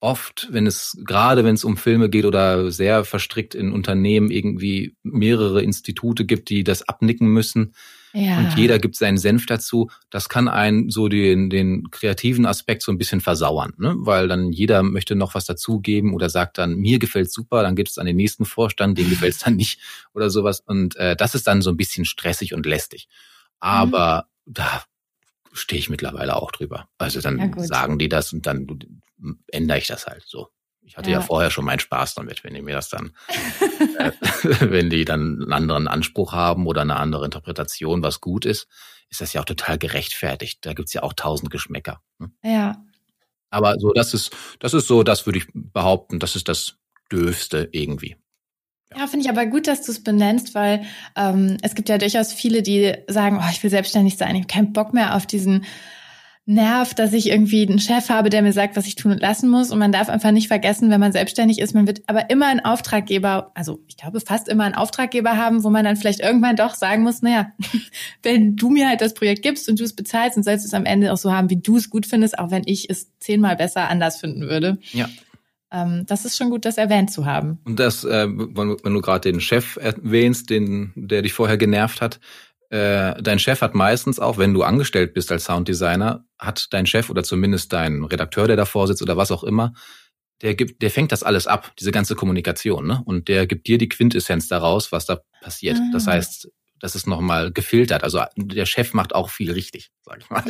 oft, 0.02 0.48
wenn 0.52 0.66
es, 0.66 0.98
gerade 1.06 1.44
wenn 1.44 1.56
es 1.56 1.64
um 1.64 1.78
Filme 1.78 2.10
geht 2.10 2.26
oder 2.26 2.72
sehr 2.72 3.04
verstrickt 3.04 3.54
in 3.54 3.72
Unternehmen 3.72 4.32
irgendwie 4.32 4.96
mehrere 5.04 5.62
Institute 5.62 6.26
gibt, 6.26 6.50
die 6.50 6.64
das 6.64 6.88
abnicken 6.88 7.28
müssen. 7.28 7.74
Ja. 8.14 8.40
Und 8.40 8.58
jeder 8.58 8.80
gibt 8.80 8.96
seinen 8.96 9.18
Senf 9.18 9.46
dazu. 9.46 9.90
Das 10.10 10.30
kann 10.30 10.48
einen 10.48 10.90
so 10.90 11.10
den, 11.10 11.50
den 11.50 11.92
kreativen 11.92 12.46
Aspekt 12.46 12.82
so 12.82 12.92
ein 12.92 12.98
bisschen 12.98 13.22
versauern, 13.22 13.74
ne? 13.78 13.94
weil 14.00 14.28
dann 14.28 14.52
jeder 14.52 14.84
möchte 14.84 15.16
noch 15.16 15.36
was 15.36 15.46
dazugeben 15.46 16.14
oder 16.14 16.30
sagt 16.30 16.58
dann, 16.58 16.76
mir 16.76 16.98
gefällt's 16.98 17.34
super, 17.34 17.62
dann 17.62 17.76
geht 17.76 17.90
es 17.90 17.98
an 17.98 18.06
den 18.06 18.16
nächsten 18.16 18.46
Vorstand, 18.46 18.98
dem 18.98 19.10
gefällt's 19.10 19.40
dann 19.40 19.58
nicht 19.58 19.80
oder 20.14 20.30
sowas. 20.30 20.62
Und 20.62 20.96
äh, 20.96 21.16
das 21.16 21.36
ist 21.36 21.46
dann 21.46 21.62
so 21.62 21.70
ein 21.70 21.78
bisschen 21.78 22.06
stressig 22.06 22.54
und 22.54 22.66
lästig. 22.66 23.08
Aber 23.60 24.28
mhm. 24.46 24.54
da 24.54 24.84
stehe 25.52 25.80
ich 25.80 25.90
mittlerweile 25.90 26.36
auch 26.36 26.52
drüber. 26.52 26.88
Also 26.98 27.22
dann 27.22 27.38
ja, 27.38 27.64
sagen 27.64 28.00
die 28.00 28.10
das 28.10 28.34
und 28.34 28.46
dann 28.48 28.66
ändere 29.48 29.78
ich 29.78 29.88
das 29.88 30.08
halt 30.08 30.24
so. 30.26 30.50
Ich 30.82 30.98
hatte 30.98 31.12
ja. 31.12 31.20
ja 31.20 31.22
vorher 31.22 31.52
schon 31.52 31.66
meinen 31.66 31.80
Spaß 31.80 32.16
damit, 32.16 32.44
wenn 32.44 32.54
die 32.54 32.62
mir 32.62 32.76
das 32.76 32.90
dann, 32.90 33.14
äh, 34.00 34.12
wenn 34.60 34.90
die 34.90 35.06
dann 35.06 35.42
einen 35.42 35.54
anderen 35.54 35.88
Anspruch 35.88 36.34
haben 36.34 36.66
oder 36.66 36.82
eine 36.82 36.96
andere 36.96 37.26
Interpretation, 37.26 38.02
was 38.02 38.22
gut 38.22 38.46
ist, 38.46 38.68
ist 39.10 39.22
das 39.22 39.34
ja 39.34 39.42
auch 39.42 39.46
total 39.46 39.78
gerechtfertigt. 39.78 40.66
Da 40.66 40.74
gibt's 40.74 40.94
ja 40.94 41.04
auch 41.04 41.14
tausend 41.14 41.52
Geschmäcker. 41.52 42.02
Ne? 42.18 42.32
Ja. 42.44 42.84
Aber 43.50 43.76
so, 43.80 43.92
das 43.94 44.14
ist, 44.14 44.36
das 44.60 44.74
ist 44.74 44.88
so, 44.88 45.04
das 45.04 45.26
würde 45.26 45.40
ich 45.40 45.48
behaupten, 45.54 46.20
das 46.20 46.36
ist 46.36 46.48
das 46.48 46.78
Döfste 47.12 47.70
irgendwie. 47.72 48.16
Ja, 48.96 49.06
finde 49.06 49.26
ich 49.26 49.30
aber 49.30 49.46
gut, 49.46 49.68
dass 49.68 49.84
du 49.84 49.92
es 49.92 50.04
benennst, 50.04 50.56
weil 50.56 50.84
ähm, 51.16 51.58
es 51.62 51.76
gibt 51.76 51.90
ja 51.90 52.00
durchaus 52.00 52.34
viele, 52.34 52.64
die 52.64 52.96
sagen, 53.08 53.40
oh, 53.40 53.50
ich 53.52 53.62
will 53.62 53.70
selbstständig 53.70 54.18
sein, 54.18 54.36
ich 54.36 54.42
habe 54.42 54.54
keinen 54.54 54.74
Bock 54.74 54.94
mehr 54.94 55.16
auf 55.16 55.28
diesen 55.28 55.66
nervt, 56.50 56.98
dass 56.98 57.14
ich 57.14 57.30
irgendwie 57.30 57.68
einen 57.68 57.78
Chef 57.78 58.10
habe, 58.10 58.32
der 58.32 58.42
mir 58.42 58.54
sagt, 58.54 58.76
was 58.76 58.88
ich 58.88 58.96
tun 58.96 59.12
und 59.12 59.22
lassen 59.22 59.50
muss. 59.50 59.70
Und 59.70 59.78
man 59.78 59.92
darf 59.92 60.10
einfach 60.10 60.32
nicht 60.32 60.48
vergessen, 60.48 60.90
wenn 60.90 61.00
man 61.00 61.12
selbstständig 61.12 61.60
ist, 61.60 61.76
man 61.76 61.86
wird 61.86 62.02
aber 62.08 62.32
immer 62.32 62.48
einen 62.48 62.60
Auftraggeber, 62.62 63.52
also 63.54 63.82
ich 63.88 63.98
glaube 63.98 64.20
fast 64.20 64.50
immer 64.50 64.64
einen 64.64 64.74
Auftraggeber 64.74 65.38
haben, 65.38 65.64
wo 65.64 65.70
man 65.70 65.86
dann 65.86 65.96
vielleicht 65.96 66.22
irgendwann 66.22 66.56
doch 66.56 66.74
sagen 66.74 67.04
muss, 67.04 67.22
naja, 67.22 67.52
wenn 68.24 68.56
du 68.56 68.70
mir 68.70 68.90
halt 68.90 69.00
das 69.00 69.14
Projekt 69.14 69.44
gibst 69.44 69.70
und 69.70 69.80
du 69.80 69.84
es 69.84 69.96
bezahlst, 69.96 70.38
dann 70.38 70.44
sollst 70.44 70.66
du 70.66 70.68
es 70.68 70.74
am 70.74 70.86
Ende 70.86 71.14
auch 71.14 71.18
so 71.18 71.32
haben, 71.32 71.52
wie 71.52 71.62
du 71.62 71.78
es 71.78 71.92
gut 71.92 72.08
findest, 72.08 72.40
auch 72.40 72.50
wenn 72.50 72.64
ich 72.66 72.90
es 72.90 73.12
zehnmal 73.20 73.56
besser 73.56 73.88
anders 73.88 74.20
finden 74.20 74.42
würde. 74.42 74.80
Ja. 74.92 75.08
Ähm, 75.72 76.06
das 76.08 76.26
ist 76.26 76.36
schon 76.36 76.50
gut, 76.50 76.66
das 76.66 76.80
erwähnt 76.80 77.12
zu 77.12 77.28
haben. 77.28 77.60
Und 77.66 77.80
das, 77.80 78.04
äh, 78.04 78.28
wenn, 78.28 78.76
wenn 78.84 78.94
du 78.94 79.02
gerade 79.02 79.32
den 79.32 79.40
Chef 79.40 79.78
erwähnst, 79.78 80.50
den, 80.50 80.94
der 80.96 81.22
dich 81.22 81.34
vorher 81.34 81.58
genervt 81.58 82.02
hat, 82.02 82.20
äh, 82.70 83.22
dein 83.22 83.40
Chef 83.40 83.62
hat 83.62 83.74
meistens 83.74 84.20
auch, 84.20 84.38
wenn 84.38 84.54
du 84.54 84.64
angestellt 84.64 85.14
bist 85.14 85.32
als 85.32 85.46
Sounddesigner, 85.46 86.26
hat 86.38 86.68
dein 86.72 86.86
Chef 86.86 87.10
oder 87.10 87.24
zumindest 87.24 87.74
dein 87.74 88.04
Redakteur, 88.04 88.48
der 88.48 88.58
davor 88.58 88.88
sitzt 88.88 89.02
oder 89.02 89.18
was 89.18 89.32
auch 89.32 89.44
immer, 89.44 89.74
der 90.42 90.56
gibt, 90.56 90.82
der 90.82 90.92
fängt 90.92 91.12
das 91.12 91.24
alles 91.24 91.48
ab, 91.48 91.72
diese 91.80 91.92
ganze 91.92 92.16
Kommunikation, 92.16 92.88
ne? 92.88 93.02
Und 93.06 93.28
der 93.28 93.48
gibt 93.48 93.68
dir 93.68 93.78
die 93.78 93.90
Quintessenz 93.90 94.48
daraus, 94.48 94.92
was 94.92 95.06
da 95.06 95.20
passiert. 95.42 95.78
Ah. 95.78 95.90
Das 95.92 96.08
heißt, 96.08 96.50
das 96.80 96.96
ist 96.96 97.08
nochmal 97.08 97.52
gefiltert. 97.52 98.04
Also 98.04 98.24
der 98.38 98.66
Chef 98.66 98.94
macht 98.94 99.14
auch 99.14 99.30
viel 99.30 99.52
richtig, 99.52 99.90
sag 100.02 100.20
ich 100.22 100.30
mal. 100.30 100.44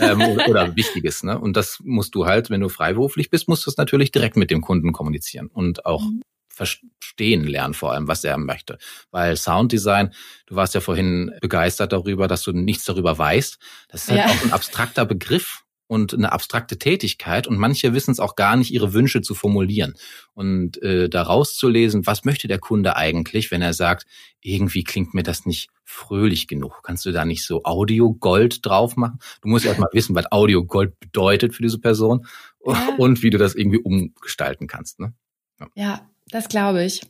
ähm, 0.00 0.20
oder, 0.20 0.48
oder, 0.48 0.76
Wichtiges, 0.76 1.22
ne? 1.24 1.38
Und 1.38 1.56
das 1.56 1.78
musst 1.82 2.14
du 2.14 2.26
halt, 2.26 2.50
wenn 2.50 2.60
du 2.60 2.68
freiberuflich 2.68 3.30
bist, 3.30 3.48
musst 3.48 3.66
du 3.66 3.70
es 3.70 3.78
natürlich 3.78 4.12
direkt 4.12 4.36
mit 4.36 4.50
dem 4.50 4.60
Kunden 4.60 4.92
kommunizieren 4.92 5.48
und 5.48 5.86
auch 5.86 6.02
mhm 6.02 6.22
verstehen 6.52 7.44
lernen, 7.44 7.74
vor 7.74 7.92
allem, 7.92 8.08
was 8.08 8.24
er 8.24 8.38
möchte. 8.38 8.78
Weil 9.10 9.36
Sounddesign, 9.36 10.12
du 10.46 10.54
warst 10.54 10.74
ja 10.74 10.80
vorhin 10.80 11.32
begeistert 11.40 11.92
darüber, 11.92 12.28
dass 12.28 12.42
du 12.42 12.52
nichts 12.52 12.84
darüber 12.84 13.16
weißt. 13.18 13.58
Das 13.88 14.02
ist 14.02 14.10
halt 14.10 14.20
ja. 14.20 14.26
auch 14.26 14.44
ein 14.44 14.52
abstrakter 14.52 15.04
Begriff 15.04 15.64
und 15.92 16.14
eine 16.14 16.32
abstrakte 16.32 16.78
Tätigkeit 16.78 17.46
und 17.46 17.58
manche 17.58 17.92
wissen 17.92 18.12
es 18.12 18.18
auch 18.18 18.34
gar 18.34 18.56
nicht, 18.56 18.72
ihre 18.72 18.94
Wünsche 18.94 19.20
zu 19.20 19.34
formulieren 19.34 19.92
und 20.32 20.82
äh, 20.82 21.10
daraus 21.10 21.54
zu 21.54 21.68
lesen, 21.68 22.06
was 22.06 22.24
möchte 22.24 22.48
der 22.48 22.58
Kunde 22.58 22.96
eigentlich, 22.96 23.50
wenn 23.50 23.60
er 23.60 23.74
sagt, 23.74 24.06
irgendwie 24.40 24.84
klingt 24.84 25.12
mir 25.12 25.22
das 25.22 25.44
nicht 25.44 25.68
fröhlich 25.84 26.48
genug. 26.48 26.80
Kannst 26.82 27.04
du 27.04 27.12
da 27.12 27.26
nicht 27.26 27.44
so 27.44 27.64
Audio 27.64 28.14
Gold 28.14 28.64
drauf 28.64 28.96
machen? 28.96 29.18
Du 29.42 29.48
musst 29.48 29.66
erst 29.66 29.80
mal 29.80 29.90
wissen, 29.92 30.14
was 30.14 30.32
Audio 30.32 30.64
Gold 30.64 30.98
bedeutet 30.98 31.54
für 31.54 31.62
diese 31.62 31.78
Person 31.78 32.26
ja. 32.64 32.94
und 32.96 33.22
wie 33.22 33.28
du 33.28 33.36
das 33.36 33.54
irgendwie 33.54 33.78
umgestalten 33.78 34.68
kannst. 34.68 34.98
Ne? 34.98 35.12
Ja. 35.60 35.68
ja, 35.74 36.10
das 36.30 36.48
glaube 36.48 36.84
ich. 36.84 37.02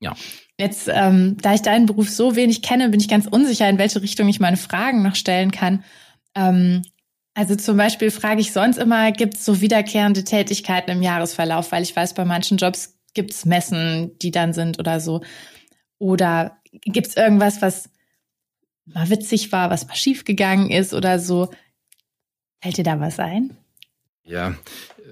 Ja. 0.00 0.14
Jetzt, 0.58 0.88
ähm, 0.92 1.36
da 1.40 1.54
ich 1.54 1.62
deinen 1.62 1.86
Beruf 1.86 2.10
so 2.10 2.36
wenig 2.36 2.62
kenne, 2.62 2.88
bin 2.90 3.00
ich 3.00 3.08
ganz 3.08 3.26
unsicher, 3.26 3.68
in 3.68 3.78
welche 3.78 4.02
Richtung 4.02 4.28
ich 4.28 4.40
meine 4.40 4.56
Fragen 4.56 5.02
noch 5.02 5.14
stellen 5.14 5.52
kann. 5.52 5.84
Ähm, 6.34 6.82
also 7.34 7.54
zum 7.56 7.76
Beispiel 7.76 8.10
frage 8.10 8.40
ich 8.40 8.52
sonst 8.52 8.76
immer, 8.76 9.12
gibt 9.12 9.34
es 9.36 9.44
so 9.44 9.60
wiederkehrende 9.60 10.24
Tätigkeiten 10.24 10.90
im 10.90 11.02
Jahresverlauf, 11.02 11.72
weil 11.72 11.82
ich 11.82 11.94
weiß, 11.94 12.14
bei 12.14 12.24
manchen 12.24 12.58
Jobs 12.58 12.98
gibt 13.14 13.30
es 13.30 13.44
Messen, 13.44 14.18
die 14.18 14.30
dann 14.30 14.52
sind 14.52 14.78
oder 14.78 15.00
so. 15.00 15.22
Oder 15.98 16.58
gibt 16.72 17.06
es 17.06 17.16
irgendwas, 17.16 17.62
was 17.62 17.90
mal 18.84 19.08
witzig 19.10 19.52
war, 19.52 19.70
was 19.70 19.86
mal 19.86 19.94
schiefgegangen 19.94 20.70
ist 20.70 20.92
oder 20.92 21.18
so? 21.18 21.50
Fällt 22.62 22.76
dir 22.76 22.84
da 22.84 23.00
was 23.00 23.18
ein? 23.18 23.56
Ja, 24.24 24.54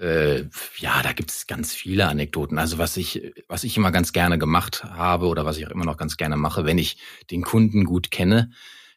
äh, 0.01 0.45
ja, 0.79 1.03
da 1.03 1.13
gibt's 1.13 1.47
ganz 1.47 1.75
viele 1.75 2.07
Anekdoten. 2.09 2.59
Also 2.59 2.79
was 2.79 2.97
ich, 2.97 3.33
was 3.49 3.65
ich 3.65 3.77
immer 3.77 3.91
ganz 3.91 4.13
gerne 4.13 4.39
gemacht 4.39 4.85
habe 4.85 5.27
oder 5.27 5.45
was 5.45 5.57
ich 5.57 5.67
auch 5.67 5.71
immer 5.71 5.87
noch 5.87 5.97
ganz 5.97 6.17
gerne 6.17 6.37
mache, 6.37 6.65
wenn 6.65 6.79
ich 6.79 6.99
den 7.31 7.43
Kunden 7.43 7.85
gut 7.85 8.11
kenne, 8.11 8.51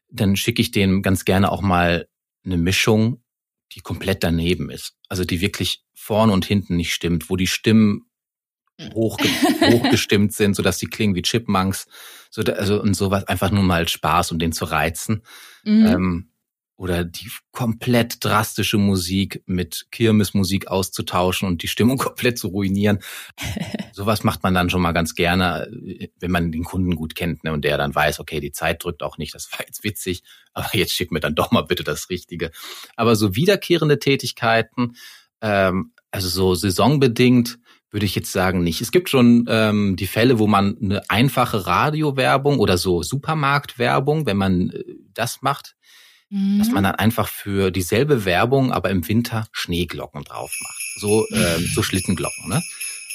dann 0.10 0.36
schicke 0.36 0.62
ich 0.62 0.72
dem 0.72 1.02
ganz 1.02 1.26
gerne 1.26 1.52
auch 1.52 1.62
mal 1.62 2.08
eine 2.44 2.58
Mischung, 2.58 3.24
die 3.72 3.80
komplett 3.80 4.24
daneben 4.24 4.70
ist. 4.70 4.98
Also 5.08 5.24
die 5.24 5.42
wirklich 5.42 5.84
vorne 5.94 6.34
und 6.34 6.46
hinten 6.46 6.76
nicht 6.76 6.94
stimmt, 6.94 7.30
wo 7.30 7.36
die 7.36 7.48
Stimmen 7.48 8.06
hochge 8.94 9.28
hochgestimmt 9.72 10.34
sind, 10.34 10.56
sodass 10.56 10.78
die 10.78 10.88
klingen 10.88 11.16
wie 11.16 11.22
Chipmunks. 11.22 11.88
So, 12.30 12.42
also 12.42 12.82
und 12.82 12.96
sowas 12.96 13.26
einfach 13.26 13.52
nur 13.52 13.64
mal 13.64 13.88
Spaß, 13.88 14.32
um 14.32 14.40
den 14.40 14.52
zu 14.52 14.66
reizen. 14.66 15.24
Mhm. 15.64 15.86
Ähm, 15.86 16.31
oder 16.82 17.04
die 17.04 17.30
komplett 17.52 18.26
drastische 18.26 18.80
Musik 18.80 19.44
mit 19.46 19.86
Kirmesmusik 19.92 20.68
auszutauschen 20.68 21.48
und 21.48 21.62
die 21.62 21.68
Stimmung 21.68 21.98
komplett 22.00 22.40
zu 22.40 22.48
ruinieren. 22.48 22.98
Sowas 23.94 24.24
macht 24.24 24.42
man 24.42 24.56
dann 24.56 24.72
schon 24.72 24.82
mal 24.82 24.92
ganz 24.92 25.14
gerne, 25.14 25.70
wenn 26.20 26.32
man 26.32 26.52
den 26.52 26.64
Kunden 26.64 26.96
gut 26.96 27.14
kennt 27.14 27.44
ne, 27.44 27.54
und 27.54 27.66
der 27.66 27.78
dann 27.78 27.94
weiß, 27.94 28.20
okay, 28.20 28.40
die 28.40 28.52
Zeit 28.52 28.84
drückt 28.84 29.04
auch 29.04 29.20
nicht, 29.20 29.36
das 29.36 29.52
war 29.52 29.60
jetzt 29.64 29.84
witzig, 29.84 30.24
aber 30.54 30.70
jetzt 30.74 30.94
schick 30.94 31.12
mir 31.12 31.20
dann 31.20 31.36
doch 31.36 31.52
mal 31.52 31.62
bitte 31.62 31.84
das 31.84 32.10
Richtige. 32.10 32.50
Aber 32.96 33.16
so 33.16 33.36
wiederkehrende 33.36 34.00
Tätigkeiten, 34.00 34.96
ähm, 35.40 35.94
also 36.10 36.30
so 36.30 36.56
saisonbedingt, 36.56 37.60
würde 37.92 38.08
ich 38.08 38.16
jetzt 38.16 38.32
sagen 38.32 38.64
nicht. 38.64 38.82
Es 38.82 38.92
gibt 38.92 39.08
schon 39.10 39.46
ähm, 39.50 39.98
die 39.98 40.08
Fälle, 40.08 40.40
wo 40.40 40.48
man 40.48 40.78
eine 40.82 41.08
einfache 41.12 41.68
Radiowerbung 41.68 42.58
oder 42.58 42.80
so 42.80 43.04
Supermarktwerbung, 43.04 44.26
wenn 44.26 44.38
man 44.38 44.72
äh, 44.72 44.84
das 45.14 45.44
macht, 45.44 45.76
mhm. 46.32 46.60
dass 46.60 46.72
man 46.72 46.84
dann 46.84 46.96
einfach 46.96 47.28
für 47.28 47.70
dieselbe 47.70 48.26
Werbung, 48.26 48.72
aber 48.72 48.90
im 48.90 49.08
Winter 49.08 49.48
Schneeglocken 49.52 50.24
drauf 50.24 50.52
macht. 50.62 50.82
So, 50.96 51.26
ähm, 51.32 51.70
so 51.74 51.84
Schlittenglocken, 51.84 52.50
ne? 52.50 52.64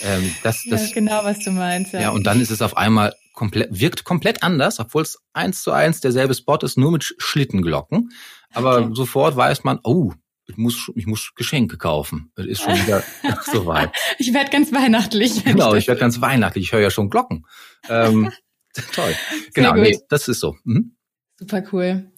Ähm, 0.01 0.31
das, 0.43 0.63
das, 0.69 0.89
ja, 0.89 0.95
genau, 0.95 1.25
was 1.25 1.41
du 1.41 1.51
meinst. 1.51 1.95
Ja. 1.95 2.01
ja, 2.01 2.11
und 2.11 2.25
dann 2.25 2.41
ist 2.41 2.51
es 2.51 2.61
auf 2.63 2.77
einmal 2.77 3.15
komplett, 3.33 3.69
wirkt 3.79 4.05
komplett 4.05 4.43
anders, 4.43 4.79
obwohl 4.79 5.03
es 5.03 5.19
eins 5.33 5.63
zu 5.63 5.73
eins 5.73 6.01
derselbe 6.01 6.35
Spot 6.35 6.59
ist, 6.59 6.77
nur 6.77 6.93
mit 6.93 7.15
Schlittenglocken. 7.19 8.11
Aber 8.53 8.79
okay. 8.79 8.91
sofort 8.93 9.37
weiß 9.37 9.65
man, 9.65 9.81
oh, 9.85 10.13
ich 10.47 10.57
muss, 10.57 10.91
ich 10.95 11.07
muss 11.07 11.33
Geschenke 11.35 11.77
kaufen. 11.77 12.31
Es 12.37 12.47
ist 12.47 12.63
schon 12.63 12.75
wieder 12.83 13.03
soweit. 13.51 13.91
Ich 14.19 14.33
werde 14.33 14.51
ganz 14.51 14.73
weihnachtlich. 14.73 15.45
Genau, 15.45 15.75
ich, 15.75 15.85
ich 15.85 15.89
werde 15.89 16.01
ganz 16.01 16.21
weihnachtlich. 16.21 16.67
Ich 16.67 16.73
höre 16.73 16.81
ja 16.81 16.91
schon 16.91 17.11
Glocken. 17.11 17.47
Ähm, 17.89 18.33
toll. 18.95 19.15
Genau, 19.55 19.75
nee, 19.75 19.99
das 20.09 20.29
ist 20.29 20.41
so. 20.41 20.57
Mhm. 20.65 20.97
Super 21.39 21.63
cool. 21.73 22.13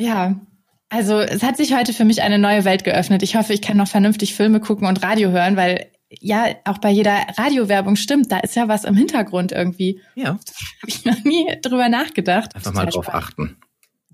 Ja, 0.00 0.40
also 0.88 1.20
es 1.20 1.42
hat 1.42 1.58
sich 1.58 1.74
heute 1.74 1.92
für 1.92 2.06
mich 2.06 2.22
eine 2.22 2.38
neue 2.38 2.64
Welt 2.64 2.84
geöffnet. 2.84 3.22
Ich 3.22 3.36
hoffe, 3.36 3.52
ich 3.52 3.60
kann 3.60 3.76
noch 3.76 3.86
vernünftig 3.86 4.34
Filme 4.34 4.58
gucken 4.58 4.88
und 4.88 5.02
Radio 5.02 5.30
hören, 5.30 5.56
weil 5.56 5.90
ja, 6.08 6.46
auch 6.64 6.78
bei 6.78 6.90
jeder 6.90 7.20
Radiowerbung 7.36 7.96
stimmt, 7.96 8.32
da 8.32 8.38
ist 8.38 8.56
ja 8.56 8.66
was 8.66 8.84
im 8.84 8.96
Hintergrund 8.96 9.52
irgendwie. 9.52 10.00
Ja. 10.16 10.30
Habe 10.30 10.40
ich 10.88 11.04
noch 11.04 11.22
nie 11.22 11.46
drüber 11.62 11.88
nachgedacht. 11.88 12.56
Einfach 12.56 12.72
mal 12.72 12.86
drauf 12.86 13.04
spannend. 13.04 13.24
achten. 13.24 13.56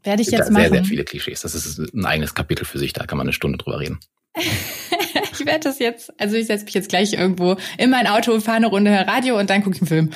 Werde 0.02 0.22
ich 0.22 0.30
jetzt 0.30 0.50
machen. 0.50 0.64
Sehr, 0.64 0.72
sehr 0.72 0.84
viele 0.84 1.04
Klischees. 1.04 1.40
Das 1.40 1.54
ist 1.54 1.78
ein 1.78 2.04
eigenes 2.04 2.34
Kapitel 2.34 2.64
für 2.64 2.78
sich, 2.78 2.92
da 2.92 3.06
kann 3.06 3.16
man 3.16 3.26
eine 3.26 3.32
Stunde 3.32 3.56
drüber 3.56 3.78
reden. 3.78 4.00
ich 4.34 5.46
werde 5.46 5.60
das 5.60 5.78
jetzt, 5.78 6.12
also 6.20 6.36
ich 6.36 6.46
setze 6.48 6.64
mich 6.64 6.74
jetzt 6.74 6.88
gleich 6.88 7.12
irgendwo 7.12 7.56
in 7.78 7.90
mein 7.90 8.08
Auto, 8.08 8.38
fahre 8.40 8.56
eine 8.56 8.66
Runde, 8.66 8.90
höre 8.90 9.06
Radio 9.06 9.38
und 9.38 9.48
dann 9.48 9.62
gucke 9.62 9.76
ich 9.76 9.82
einen 9.82 9.88
Film. 9.88 10.10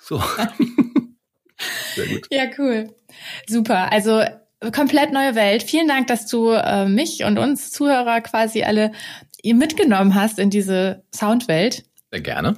So. 0.00 0.18
sehr 1.94 2.06
gut. 2.08 2.26
Ja, 2.30 2.46
cool. 2.58 2.96
Super. 3.46 3.92
Also 3.92 4.24
komplett 4.70 5.12
neue 5.12 5.34
Welt. 5.34 5.62
Vielen 5.62 5.88
Dank, 5.88 6.06
dass 6.06 6.26
du 6.26 6.50
äh, 6.50 6.86
mich 6.86 7.24
und 7.24 7.38
uns 7.38 7.70
Zuhörer 7.70 8.20
quasi 8.20 8.62
alle 8.62 8.92
mitgenommen 9.44 10.14
hast 10.14 10.38
in 10.38 10.50
diese 10.50 11.02
Soundwelt. 11.14 11.84
Sehr 12.10 12.20
gerne. 12.20 12.54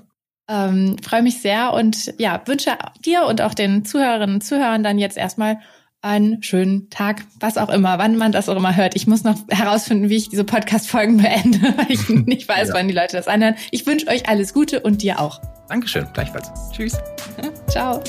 Ähm, 0.48 0.96
Freue 1.02 1.22
mich 1.22 1.40
sehr 1.40 1.72
und 1.72 2.12
ja, 2.18 2.42
wünsche 2.44 2.76
dir 3.04 3.24
und 3.24 3.40
auch 3.40 3.54
den 3.54 3.84
Zuhörerinnen 3.84 4.36
und 4.36 4.40
Zuhörern 4.42 4.82
dann 4.82 4.98
jetzt 4.98 5.16
erstmal 5.16 5.58
einen 6.04 6.42
schönen 6.42 6.90
Tag, 6.90 7.22
was 7.40 7.56
auch 7.56 7.70
immer, 7.70 7.98
wann 7.98 8.16
man 8.18 8.30
das 8.30 8.50
auch 8.50 8.56
immer 8.56 8.76
hört. 8.76 8.94
Ich 8.94 9.06
muss 9.06 9.24
noch 9.24 9.36
herausfinden, 9.48 10.10
wie 10.10 10.16
ich 10.16 10.28
diese 10.28 10.44
Podcast-Folgen 10.44 11.16
beende, 11.16 11.60
weil 11.78 11.90
ich 11.90 12.08
nicht 12.26 12.46
weiß, 12.46 12.68
ja. 12.68 12.74
wann 12.74 12.88
die 12.88 12.94
Leute 12.94 13.16
das 13.16 13.26
anhören. 13.26 13.54
Ich 13.70 13.86
wünsche 13.86 14.06
euch 14.08 14.28
alles 14.28 14.52
Gute 14.52 14.80
und 14.80 15.00
dir 15.00 15.18
auch. 15.18 15.40
Dankeschön, 15.68 16.06
gleichfalls. 16.12 16.50
Tschüss. 16.72 16.98
Ciao. 17.68 18.02